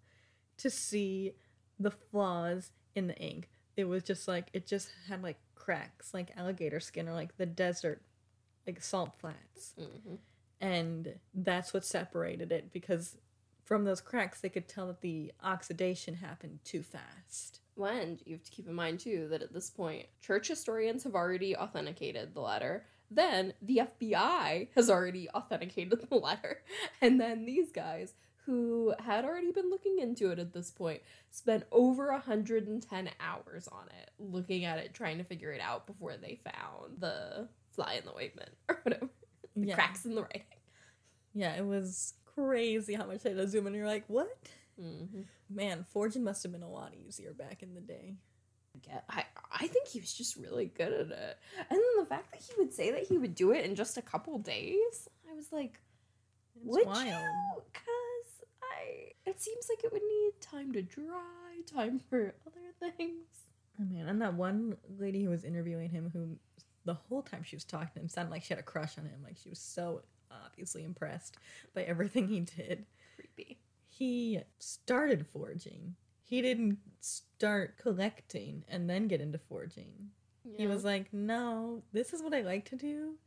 to 0.58 0.68
see 0.70 1.32
the 1.78 1.90
flaws 1.90 2.72
in 2.94 3.06
the 3.06 3.16
ink 3.16 3.48
it 3.76 3.84
was 3.84 4.02
just 4.02 4.26
like 4.28 4.48
it 4.52 4.66
just 4.66 4.90
had 5.08 5.22
like 5.22 5.38
cracks 5.54 6.14
like 6.14 6.30
alligator 6.36 6.80
skin 6.80 7.08
or 7.08 7.12
like 7.12 7.36
the 7.36 7.46
desert 7.46 8.02
like 8.66 8.82
salt 8.82 9.12
flats 9.18 9.74
Mm-hmm. 9.80 10.14
and 10.60 11.14
that's 11.34 11.72
what 11.74 11.84
separated 11.84 12.52
it 12.52 12.72
because 12.72 13.16
from 13.64 13.84
those 13.84 14.00
cracks 14.00 14.40
they 14.40 14.48
could 14.48 14.68
tell 14.68 14.86
that 14.86 15.00
the 15.00 15.32
oxidation 15.42 16.14
happened 16.16 16.60
too 16.64 16.82
fast 16.82 17.60
Well, 17.76 17.92
and 17.92 18.20
you 18.24 18.34
have 18.36 18.44
to 18.44 18.50
keep 18.50 18.68
in 18.68 18.74
mind 18.74 19.00
too 19.00 19.26
that 19.30 19.42
at 19.42 19.52
this 19.52 19.70
point, 19.70 20.06
church 20.20 20.48
historians 20.48 21.04
have 21.04 21.14
already 21.14 21.54
authenticated 21.56 22.32
the 22.32 22.40
letter. 22.40 22.84
Then 23.10 23.52
the 23.60 23.82
FBI 24.00 24.68
has 24.74 24.88
already 24.88 25.28
authenticated 25.30 26.08
the 26.08 26.14
letter. 26.16 26.62
And 27.02 27.20
then 27.20 27.44
these 27.44 27.70
guys, 27.72 28.14
who 28.46 28.94
had 29.04 29.24
already 29.24 29.50
been 29.52 29.68
looking 29.70 29.98
into 29.98 30.30
it 30.30 30.38
at 30.38 30.52
this 30.54 30.70
point, 30.70 31.02
spent 31.30 31.64
over 31.72 32.10
110 32.12 33.10
hours 33.20 33.68
on 33.68 33.86
it, 34.00 34.10
looking 34.18 34.64
at 34.64 34.78
it, 34.78 34.94
trying 34.94 35.18
to 35.18 35.24
figure 35.24 35.52
it 35.52 35.60
out 35.60 35.86
before 35.86 36.16
they 36.16 36.38
found 36.44 37.00
the 37.00 37.48
fly 37.72 37.94
in 37.94 38.04
the 38.04 38.14
ointment 38.16 38.50
or 38.68 38.80
whatever, 38.82 39.08
the 39.54 39.66
yeah 39.66 39.74
cracks 39.74 40.04
in 40.06 40.14
the 40.14 40.22
writing. 40.22 40.42
yeah 41.34 41.54
it 41.56 41.66
was 41.66 42.14
crazy 42.34 42.94
how 42.94 43.04
much 43.06 43.22
they 43.22 43.30
had 43.30 43.38
to 43.38 43.48
zoom 43.48 43.66
in 43.66 43.74
you're 43.74 43.86
like 43.86 44.04
what 44.08 44.28
Mm-hmm. 44.80 45.22
man 45.48 45.86
forging 45.90 46.22
must 46.22 46.42
have 46.42 46.52
been 46.52 46.62
a 46.62 46.68
lot 46.70 46.92
easier 47.06 47.32
back 47.32 47.62
in 47.62 47.74
the 47.74 47.80
day. 47.80 48.16
I 49.08 49.24
I 49.50 49.66
think 49.68 49.88
he 49.88 50.00
was 50.00 50.12
just 50.12 50.36
really 50.36 50.66
good 50.66 50.92
at 50.92 51.10
it. 51.10 51.38
And 51.58 51.70
then 51.70 51.80
the 51.98 52.04
fact 52.04 52.30
that 52.32 52.42
he 52.42 52.52
would 52.58 52.74
say 52.74 52.90
that 52.90 53.04
he 53.04 53.16
would 53.16 53.34
do 53.34 53.52
it 53.52 53.64
in 53.64 53.74
just 53.74 53.96
a 53.96 54.02
couple 54.02 54.36
days, 54.38 55.08
I 55.30 55.34
was 55.34 55.50
like, 55.50 55.80
It's 56.56 56.66
would 56.66 56.86
wild. 56.86 57.06
you? 57.06 57.62
It 59.24 59.40
seems 59.40 59.66
like 59.68 59.84
it 59.84 59.92
would 59.92 60.02
need 60.02 60.40
time 60.40 60.72
to 60.72 60.82
dry, 60.82 61.60
time 61.66 62.00
for 62.08 62.34
other 62.46 62.92
things. 62.96 63.26
Oh 63.80 63.84
man, 63.84 64.08
and 64.08 64.22
that 64.22 64.34
one 64.34 64.76
lady 64.98 65.24
who 65.24 65.30
was 65.30 65.44
interviewing 65.44 65.90
him, 65.90 66.10
who 66.12 66.38
the 66.84 66.94
whole 66.94 67.22
time 67.22 67.42
she 67.42 67.56
was 67.56 67.64
talking 67.64 67.90
to 67.94 68.00
him 68.00 68.08
sounded 68.08 68.30
like 68.30 68.44
she 68.44 68.54
had 68.54 68.58
a 68.58 68.62
crush 68.62 68.96
on 68.96 69.04
him. 69.04 69.20
Like 69.22 69.36
she 69.36 69.50
was 69.50 69.58
so 69.58 70.02
obviously 70.30 70.84
impressed 70.84 71.36
by 71.74 71.82
everything 71.82 72.28
he 72.28 72.40
did. 72.40 72.86
Creepy. 73.14 73.58
He 73.88 74.40
started 74.58 75.26
forging. 75.26 75.96
He 76.22 76.42
didn't 76.42 76.78
start 77.00 77.78
collecting 77.78 78.64
and 78.68 78.88
then 78.88 79.08
get 79.08 79.20
into 79.20 79.38
forging. 79.38 80.10
He 80.56 80.66
was 80.66 80.84
like, 80.84 81.12
"No, 81.12 81.82
this 81.92 82.12
is 82.12 82.22
what 82.22 82.34
I 82.34 82.42
like 82.42 82.64
to 82.66 82.76
do." 82.76 83.18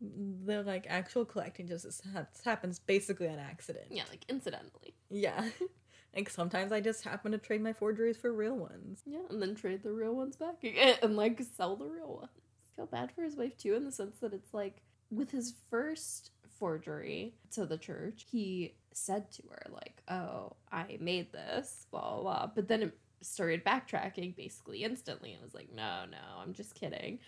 The 0.00 0.62
like 0.62 0.86
actual 0.88 1.24
collecting 1.24 1.66
just 1.66 2.02
happens 2.44 2.78
basically 2.78 3.28
on 3.28 3.38
accident. 3.38 3.86
yeah, 3.90 4.04
like 4.10 4.24
incidentally. 4.28 4.94
Yeah. 5.08 5.48
like 6.14 6.28
sometimes 6.28 6.72
I 6.72 6.80
just 6.80 7.02
happen 7.04 7.32
to 7.32 7.38
trade 7.38 7.62
my 7.62 7.72
forgeries 7.72 8.16
for 8.16 8.32
real 8.32 8.56
ones. 8.56 9.02
Yeah, 9.06 9.20
and 9.30 9.40
then 9.40 9.54
trade 9.54 9.82
the 9.82 9.92
real 9.92 10.14
ones 10.14 10.36
back 10.36 10.62
again 10.62 10.96
and 11.02 11.16
like 11.16 11.40
sell 11.56 11.76
the 11.76 11.86
real 11.86 12.14
ones. 12.20 12.30
Feel 12.76 12.86
bad 12.86 13.10
for 13.12 13.22
his 13.22 13.36
wife 13.36 13.56
too, 13.56 13.74
in 13.74 13.84
the 13.84 13.92
sense 13.92 14.18
that 14.18 14.34
it's 14.34 14.52
like 14.52 14.82
with 15.10 15.30
his 15.30 15.54
first 15.70 16.30
forgery 16.58 17.34
to 17.52 17.64
the 17.64 17.78
church, 17.78 18.26
he 18.30 18.74
said 18.92 19.30
to 19.32 19.42
her 19.50 19.62
like, 19.70 20.02
"Oh, 20.08 20.56
I 20.70 20.98
made 21.00 21.32
this," 21.32 21.86
blah 21.90 22.14
blah. 22.14 22.22
blah. 22.22 22.50
But 22.54 22.68
then 22.68 22.82
it 22.82 22.98
started 23.22 23.64
backtracking 23.64 24.36
basically 24.36 24.84
instantly, 24.84 25.32
and 25.32 25.42
was 25.42 25.54
like, 25.54 25.72
"No, 25.72 26.04
no, 26.10 26.18
I'm 26.42 26.52
just 26.52 26.74
kidding." 26.74 27.18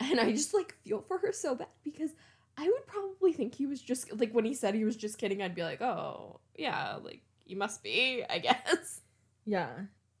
And 0.00 0.18
I 0.18 0.32
just 0.32 0.54
like 0.54 0.74
feel 0.82 1.02
for 1.06 1.18
her 1.18 1.32
so 1.32 1.54
bad 1.54 1.68
because 1.84 2.10
I 2.56 2.64
would 2.64 2.86
probably 2.86 3.32
think 3.32 3.54
he 3.54 3.66
was 3.66 3.80
just 3.80 4.18
like 4.18 4.32
when 4.32 4.44
he 4.44 4.54
said 4.54 4.74
he 4.74 4.84
was 4.84 4.96
just 4.96 5.18
kidding, 5.18 5.42
I'd 5.42 5.54
be 5.54 5.62
like, 5.62 5.80
"Oh, 5.80 6.40
yeah, 6.56 6.96
like 7.02 7.22
you 7.46 7.56
must 7.56 7.82
be, 7.82 8.24
I 8.28 8.38
guess." 8.40 9.02
Yeah. 9.46 9.70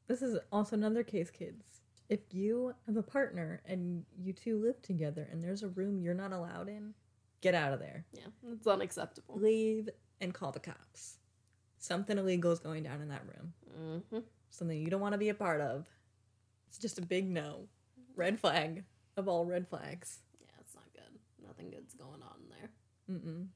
This 0.06 0.22
is 0.22 0.38
also 0.50 0.76
another 0.76 1.02
case, 1.02 1.30
kids. 1.30 1.64
If 2.08 2.20
you 2.32 2.74
have 2.86 2.96
a 2.96 3.02
partner 3.02 3.62
and 3.64 4.04
you 4.18 4.32
two 4.32 4.60
live 4.60 4.82
together 4.82 5.28
and 5.30 5.42
there's 5.42 5.62
a 5.62 5.68
room 5.68 6.00
you're 6.00 6.14
not 6.14 6.32
allowed 6.32 6.68
in, 6.68 6.94
get 7.40 7.54
out 7.54 7.72
of 7.72 7.78
there. 7.78 8.04
Yeah, 8.12 8.26
it's 8.52 8.66
unacceptable. 8.66 9.38
Leave 9.38 9.88
and 10.20 10.34
call 10.34 10.50
the 10.50 10.60
cops. 10.60 11.18
Something 11.78 12.18
illegal 12.18 12.50
is 12.52 12.58
going 12.58 12.82
down 12.82 13.00
in 13.00 13.08
that 13.08 13.22
room. 13.24 13.52
Mm-hmm. 13.80 14.18
Something 14.50 14.78
you 14.78 14.90
don't 14.90 15.00
want 15.00 15.12
to 15.12 15.18
be 15.18 15.28
a 15.28 15.34
part 15.34 15.60
of. 15.60 15.86
It's 16.68 16.78
just 16.78 16.98
a 16.98 17.02
big 17.02 17.30
no. 17.30 17.68
Red 18.16 18.40
flag 18.40 18.84
of 19.20 19.28
all 19.28 19.44
red 19.44 19.68
flags. 19.68 20.18
Yeah, 20.40 20.48
it's 20.60 20.74
not 20.74 20.92
good. 20.92 21.20
Nothing 21.46 21.70
good's 21.70 21.94
going 21.94 22.22
on 22.22 22.38
there. 22.48 22.70
Mm-mm. 23.16 23.46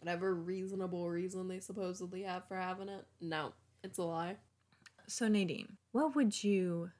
Whatever 0.00 0.34
reasonable 0.34 1.08
reason 1.08 1.46
they 1.46 1.60
supposedly 1.60 2.22
have 2.22 2.48
for 2.48 2.56
having 2.56 2.88
it, 2.88 3.06
no, 3.20 3.52
it's 3.84 3.98
a 3.98 4.02
lie. 4.02 4.38
So, 5.06 5.28
Nadine, 5.28 5.76
what 5.92 6.16
would 6.16 6.42
you 6.42 6.90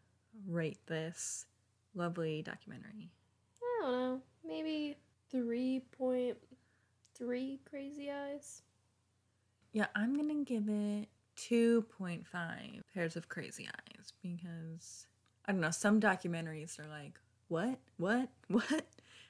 rate 0.46 0.87
this 0.87 1.46
lovely 1.94 2.42
documentary? 2.42 3.11
I 3.62 3.83
don't 3.83 3.92
know. 3.92 4.20
Maybe 4.46 4.96
3.3 5.35 7.59
crazy 7.68 8.11
eyes. 8.11 8.62
Yeah, 9.72 9.87
I'm 9.94 10.16
gonna 10.16 10.44
give 10.44 10.68
it 10.68 11.09
2.5 11.37 12.24
pairs 12.92 13.16
of 13.16 13.29
crazy 13.29 13.68
eyes 13.68 14.12
because 14.22 15.07
I 15.46 15.53
don't 15.53 15.61
know, 15.61 15.70
some 15.70 16.00
documentaries 16.00 16.79
are 16.79 16.88
like, 16.88 17.18
what? 17.51 17.79
What? 17.99 18.29
What? 18.49 18.71
And 18.71 18.85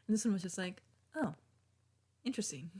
this 0.09 0.25
one 0.25 0.35
was 0.35 0.43
just 0.43 0.59
like, 0.59 0.83
oh, 1.17 1.35
interesting. 2.25 2.71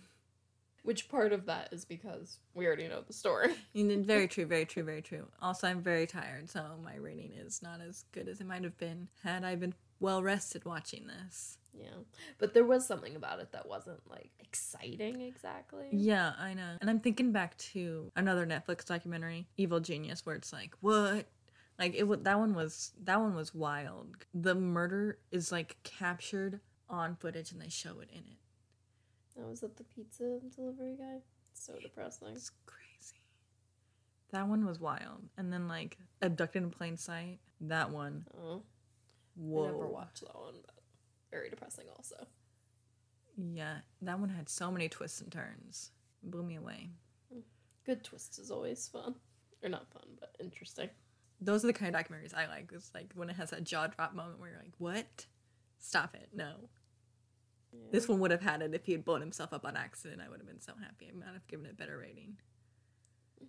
Which 0.83 1.09
part 1.09 1.33
of 1.33 1.47
that 1.47 1.69
is 1.73 1.85
because 1.85 2.39
we 2.55 2.67
already 2.67 2.89
know 2.89 3.03
the 3.07 3.13
story. 3.13 3.55
Very 3.75 4.29
true, 4.29 4.47
very 4.47 4.65
true, 4.65 4.83
very 4.83 5.03
true. 5.03 5.27
Also, 5.41 5.69
I'm 5.69 5.83
very 5.83 6.07
tired, 6.07 6.49
so 6.49 6.63
my 6.83 6.97
rating 6.97 7.33
is 7.35 7.63
not 7.63 7.81
as 7.81 8.05
good 8.13 8.29
as 8.29 8.41
it 8.41 8.47
might 8.47 8.65
have 8.65 8.77
been 8.79 9.09
had 9.23 9.45
I 9.45 9.55
been 9.57 9.75
well 10.01 10.23
rested 10.23 10.65
watching 10.65 11.07
this. 11.07 11.59
Yeah. 11.73 11.87
But 12.39 12.55
there 12.55 12.65
was 12.65 12.87
something 12.87 13.15
about 13.15 13.41
it 13.41 13.53
that 13.53 13.69
wasn't 13.69 14.01
like 14.11 14.31
exciting 14.41 15.21
exactly. 15.21 15.89
Yeah, 15.93 16.33
I 16.39 16.55
know. 16.55 16.77
And 16.81 16.91
I'm 16.91 17.01
thinking 17.01 17.33
back 17.33 17.57
to 17.59 18.11
another 18.17 18.47
Netflix 18.47 18.85
documentary, 18.85 19.47
Evil 19.57 19.81
Genius, 19.81 20.27
where 20.27 20.35
it's 20.35 20.53
like, 20.53 20.75
what? 20.81 21.27
Like 21.81 21.95
it 21.95 22.05
would 22.05 22.25
that 22.25 22.39
one 22.39 22.55
was 22.55 22.93
that 23.05 23.19
one 23.19 23.35
was 23.35 23.55
wild. 23.55 24.15
The 24.35 24.55
murder 24.55 25.19
is 25.33 25.51
like 25.51 25.79
captured 25.83 26.61
on 26.91 27.17
footage 27.17 27.53
and 27.53 27.61
they 27.61 27.71
show 27.71 28.01
it 28.01 28.11
in 28.13 28.19
it. 28.19 28.39
Oh, 29.39 29.41
that 29.41 29.49
was 29.49 29.63
at 29.63 29.79
the 29.79 29.85
pizza 29.85 30.41
delivery 30.55 30.97
guy. 30.99 31.21
So 31.55 31.73
depressing. 31.83 32.29
It's 32.35 32.51
crazy. 32.67 33.23
That 34.31 34.47
one 34.47 34.67
was 34.67 34.79
wild. 34.79 35.31
And 35.39 35.51
then 35.51 35.69
like 35.69 35.97
Abducted 36.21 36.63
in 36.63 36.71
Plain 36.71 36.99
Sight, 36.99 37.39
that 37.63 37.91
one. 37.91 38.27
Oh, 38.39 38.63
Whoa. 39.37 39.65
I 39.65 39.67
never 39.71 39.87
watched 39.87 40.21
that 40.21 40.39
one, 40.39 40.57
but 40.67 40.75
very 41.31 41.49
depressing 41.49 41.87
also. 41.97 42.27
Yeah, 43.39 43.79
that 44.03 44.21
one 44.21 44.29
had 44.29 44.51
so 44.51 44.71
many 44.71 44.91
twists 44.91 45.23
and 45.23 45.33
turns. 45.33 45.93
It 46.23 46.31
blew 46.31 46.43
me 46.43 46.57
away. 46.57 46.91
Hmm. 47.33 47.41
Good 47.87 48.05
twist 48.05 48.39
is 48.39 48.51
always 48.51 48.87
fun. 48.87 49.15
Or 49.63 49.71
not 49.71 49.91
fun, 49.91 50.09
but 50.19 50.37
interesting. 50.41 50.91
Those 51.41 51.65
are 51.65 51.69
the 51.69 51.73
kind 51.73 51.95
of 51.95 52.01
documentaries 52.01 52.35
I 52.35 52.47
like. 52.47 52.71
It's 52.73 52.91
like 52.95 53.13
when 53.15 53.31
it 53.31 53.37
has 53.37 53.51
that 53.51 53.65
jaw 53.65 53.87
drop 53.87 54.15
moment 54.15 54.39
where 54.39 54.51
you're 54.51 54.59
like, 54.59 54.75
what? 54.79 55.27
Stop 55.79 56.15
it. 56.15 56.29
No. 56.35 56.69
This 57.93 58.09
one 58.09 58.19
would 58.19 58.33
have 58.33 58.43
had 58.43 58.63
it 58.63 58.75
if 58.75 58.85
he 58.85 58.93
had 58.93 59.05
blown 59.05 59.21
himself 59.21 59.53
up 59.53 59.65
on 59.65 59.77
accident. 59.77 60.21
I 60.25 60.29
would 60.29 60.41
have 60.41 60.47
been 60.47 60.61
so 60.61 60.73
happy. 60.83 61.09
I 61.09 61.17
might 61.17 61.33
have 61.33 61.47
given 61.47 61.67
it 61.67 61.73
a 61.73 61.75
better 61.75 61.97
rating. 61.99 62.37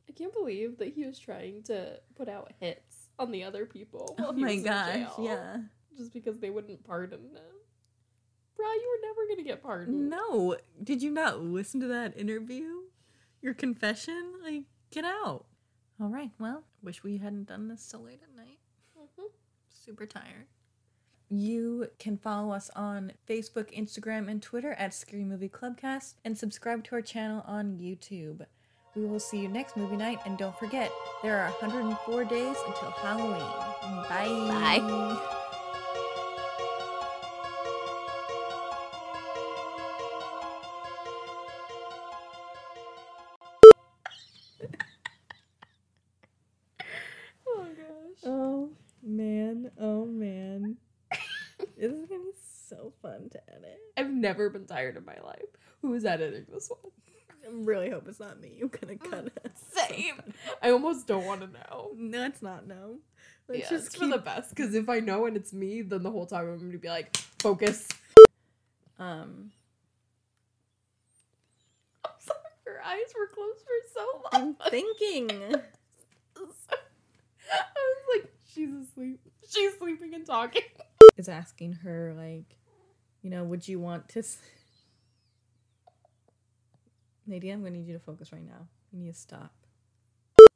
I 0.08 0.13
can't 0.13 0.32
believe 0.32 0.77
that 0.77 0.93
he 0.93 1.06
was 1.06 1.19
trying 1.19 1.63
to 1.63 1.99
put 2.15 2.30
out 2.30 2.54
hits 2.60 3.10
on 3.19 3.32
the 3.32 3.43
other 3.43 3.65
people. 3.65 4.15
Oh 4.19 4.32
my 4.32 4.56
gosh, 4.58 4.93
jail, 4.93 5.15
yeah. 5.19 5.58
Just 5.97 6.13
because 6.13 6.39
they 6.39 6.49
wouldn't 6.49 6.84
pardon 6.86 7.19
him. 7.19 7.56
Bruh, 8.58 8.75
you 8.75 8.99
were 9.01 9.08
never 9.08 9.27
gonna 9.27 9.43
get 9.43 9.62
pardoned. 9.63 10.10
No, 10.10 10.56
did 10.82 11.01
you 11.01 11.12
not 11.12 11.41
listen 11.41 11.82
to 11.82 11.88
that 11.88 12.17
interview? 12.17 12.84
Your 13.41 13.54
confession? 13.54 14.34
Like, 14.41 14.63
get 14.91 15.04
out. 15.04 15.45
All 16.01 16.09
right, 16.09 16.31
well, 16.39 16.63
wish 16.81 17.03
we 17.03 17.17
hadn't 17.17 17.47
done 17.47 17.67
this 17.67 17.83
so 17.83 17.99
late 17.99 18.21
at 18.23 18.35
night. 18.35 18.57
Mhm. 18.97 19.29
Super 19.69 20.05
tired. 20.07 20.47
You 21.29 21.91
can 21.99 22.17
follow 22.17 22.51
us 22.53 22.69
on 22.71 23.13
Facebook, 23.27 23.71
Instagram, 23.71 24.27
and 24.29 24.41
Twitter 24.41 24.73
at 24.73 24.93
Scary 24.93 25.23
Movie 25.23 25.47
Clubcast 25.47 26.15
and 26.25 26.37
subscribe 26.37 26.83
to 26.85 26.95
our 26.95 27.01
channel 27.01 27.41
on 27.45 27.77
YouTube. 27.77 28.45
We 28.95 29.05
will 29.05 29.19
see 29.19 29.39
you 29.41 29.47
next 29.47 29.77
movie 29.77 29.95
night, 29.95 30.19
and 30.25 30.37
don't 30.37 30.57
forget, 30.57 30.91
there 31.23 31.39
are 31.39 31.49
104 31.51 32.25
days 32.25 32.57
until 32.67 32.91
Halloween. 32.91 33.39
Bye. 34.09 34.79
Bye. 34.79 35.37
to 53.31 53.41
edit. 53.53 53.79
I've 53.97 54.11
never 54.11 54.49
been 54.49 54.65
tired 54.65 54.97
in 54.97 55.05
my 55.05 55.17
life. 55.23 55.41
Who 55.81 55.93
is 55.93 56.05
editing 56.05 56.45
this 56.51 56.69
one? 56.69 56.91
I 57.43 57.47
really 57.51 57.89
hope 57.89 58.07
it's 58.07 58.19
not 58.19 58.39
me. 58.39 58.59
I'm 58.61 58.67
gonna 58.69 58.97
cut 58.97 59.25
it. 59.25 59.51
Same. 59.71 60.21
I 60.61 60.69
almost 60.71 61.07
don't 61.07 61.25
want 61.25 61.41
to 61.41 61.47
know. 61.47 61.91
No, 61.97 62.25
it's 62.25 62.41
not 62.41 62.67
no. 62.67 62.99
Let's 63.47 63.61
yeah, 63.61 63.69
just 63.69 63.85
it's 63.87 63.95
keep 63.95 64.11
for 64.11 64.17
the 64.17 64.23
best. 64.23 64.55
Because 64.55 64.75
if 64.75 64.87
I 64.89 64.99
know 64.99 65.25
and 65.25 65.35
it's 65.35 65.51
me, 65.51 65.81
then 65.81 66.03
the 66.03 66.11
whole 66.11 66.25
time 66.25 66.47
I'm 66.47 66.71
to 66.71 66.77
be 66.77 66.87
like, 66.87 67.15
focus. 67.39 67.87
um 68.99 69.51
I'm 72.05 72.11
sorry, 72.19 72.39
your 72.65 72.81
eyes 72.81 73.13
were 73.17 73.27
closed 73.27 73.61
for 73.61 73.81
so 73.93 74.21
long. 74.33 74.55
I'm 74.63 74.71
thinking. 74.71 75.29
I 76.37 77.75
was 77.75 78.03
like, 78.15 78.31
she's 78.53 78.69
asleep. 78.73 79.19
She's 79.49 79.77
sleeping 79.77 80.13
and 80.13 80.25
talking. 80.25 80.61
Is 81.17 81.27
asking 81.27 81.73
her 81.73 82.13
like, 82.17 82.55
you 83.21 83.29
know, 83.29 83.43
would 83.43 83.67
you 83.67 83.79
want 83.79 84.10
to 84.10 84.19
s- 84.19 84.39
Nadia, 87.25 87.53
I'm 87.53 87.62
gonna 87.63 87.71
need 87.77 87.88
you 87.88 87.93
to 87.93 87.99
focus 87.99 88.31
right 88.34 88.45
now. 88.45 88.67
You 88.91 88.99
need 88.99 89.13
to 89.13 89.19
stop. 89.19 89.53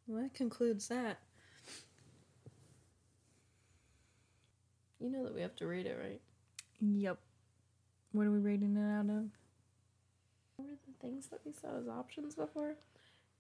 Well, 0.07 0.21
that 0.21 0.33
concludes 0.33 0.87
that. 0.89 1.19
You 4.99 5.09
know 5.09 5.23
that 5.23 5.35
we 5.35 5.41
have 5.41 5.55
to 5.57 5.67
rate 5.67 5.85
it, 5.85 5.97
right? 6.01 6.21
Yep. 6.81 7.17
What 8.11 8.27
are 8.27 8.31
we 8.31 8.39
rating 8.39 8.75
it 8.77 8.91
out 8.93 9.09
of? 9.09 9.25
What 10.55 10.69
were 10.69 10.77
the 10.87 10.93
things 11.01 11.27
that 11.27 11.41
we 11.45 11.51
saw 11.51 11.77
as 11.79 11.87
options 11.87 12.35
before? 12.35 12.75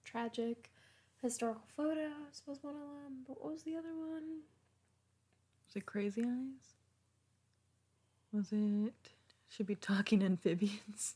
Tragic. 0.03 0.69
Historical 1.21 1.63
photos 1.75 2.43
was 2.45 2.59
one 2.61 2.75
of 2.75 2.81
them. 2.81 3.23
But 3.27 3.41
what 3.41 3.53
was 3.53 3.63
the 3.63 3.75
other 3.77 3.95
one? 3.95 4.41
Was 5.67 5.75
it 5.75 5.85
Crazy 5.85 6.21
Eyes? 6.23 6.75
Was 8.31 8.51
it 8.51 9.14
Should 9.49 9.67
Be 9.67 9.75
Talking 9.75 10.23
Amphibians? 10.23 11.15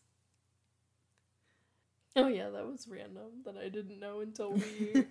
Oh 2.15 2.27
yeah, 2.27 2.49
that 2.49 2.65
was 2.67 2.87
random 2.87 3.43
that 3.45 3.55
I 3.55 3.69
didn't 3.69 3.99
know 3.99 4.21
until 4.21 4.53
we 4.53 5.05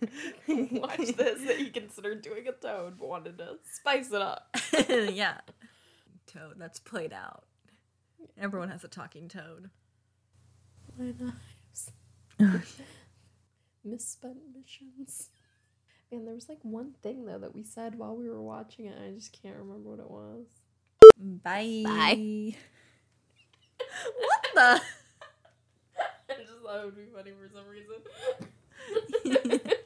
watched 0.72 1.16
this 1.16 1.42
that 1.46 1.56
he 1.56 1.70
considered 1.70 2.22
doing 2.22 2.46
a 2.48 2.52
toad 2.52 2.98
but 2.98 3.08
wanted 3.08 3.38
to 3.38 3.58
spice 3.72 4.12
it 4.12 4.20
up. 4.20 4.54
yeah. 4.88 5.38
Toad, 6.26 6.54
that's 6.58 6.80
played 6.80 7.12
out. 7.12 7.44
Everyone 8.38 8.68
has 8.68 8.84
a 8.84 8.88
talking 8.88 9.28
toad. 9.28 9.70
My 10.98 11.14
knives. 11.18 11.92
Misspent 13.84 14.36
missions. 14.54 15.30
Man, 16.10 16.24
there 16.24 16.34
was 16.34 16.48
like 16.48 16.58
one 16.62 16.92
thing 17.02 17.24
though 17.24 17.38
that 17.38 17.54
we 17.54 17.62
said 17.62 17.94
while 17.94 18.16
we 18.16 18.28
were 18.28 18.42
watching 18.42 18.86
it, 18.86 18.96
and 18.96 19.06
I 19.06 19.10
just 19.16 19.32
can't 19.40 19.56
remember 19.56 19.90
what 19.90 20.00
it 20.00 20.10
was. 20.10 20.46
Bye. 21.16 21.82
Bye. 21.84 22.56
What 24.18 24.46
the? 24.54 24.80
I 26.30 26.34
just 26.38 26.52
thought 26.62 26.80
it 26.80 26.84
would 26.84 26.96
be 26.96 27.06
funny 27.14 27.32
for 27.32 27.48
some 27.52 27.66
reason. 27.68 27.96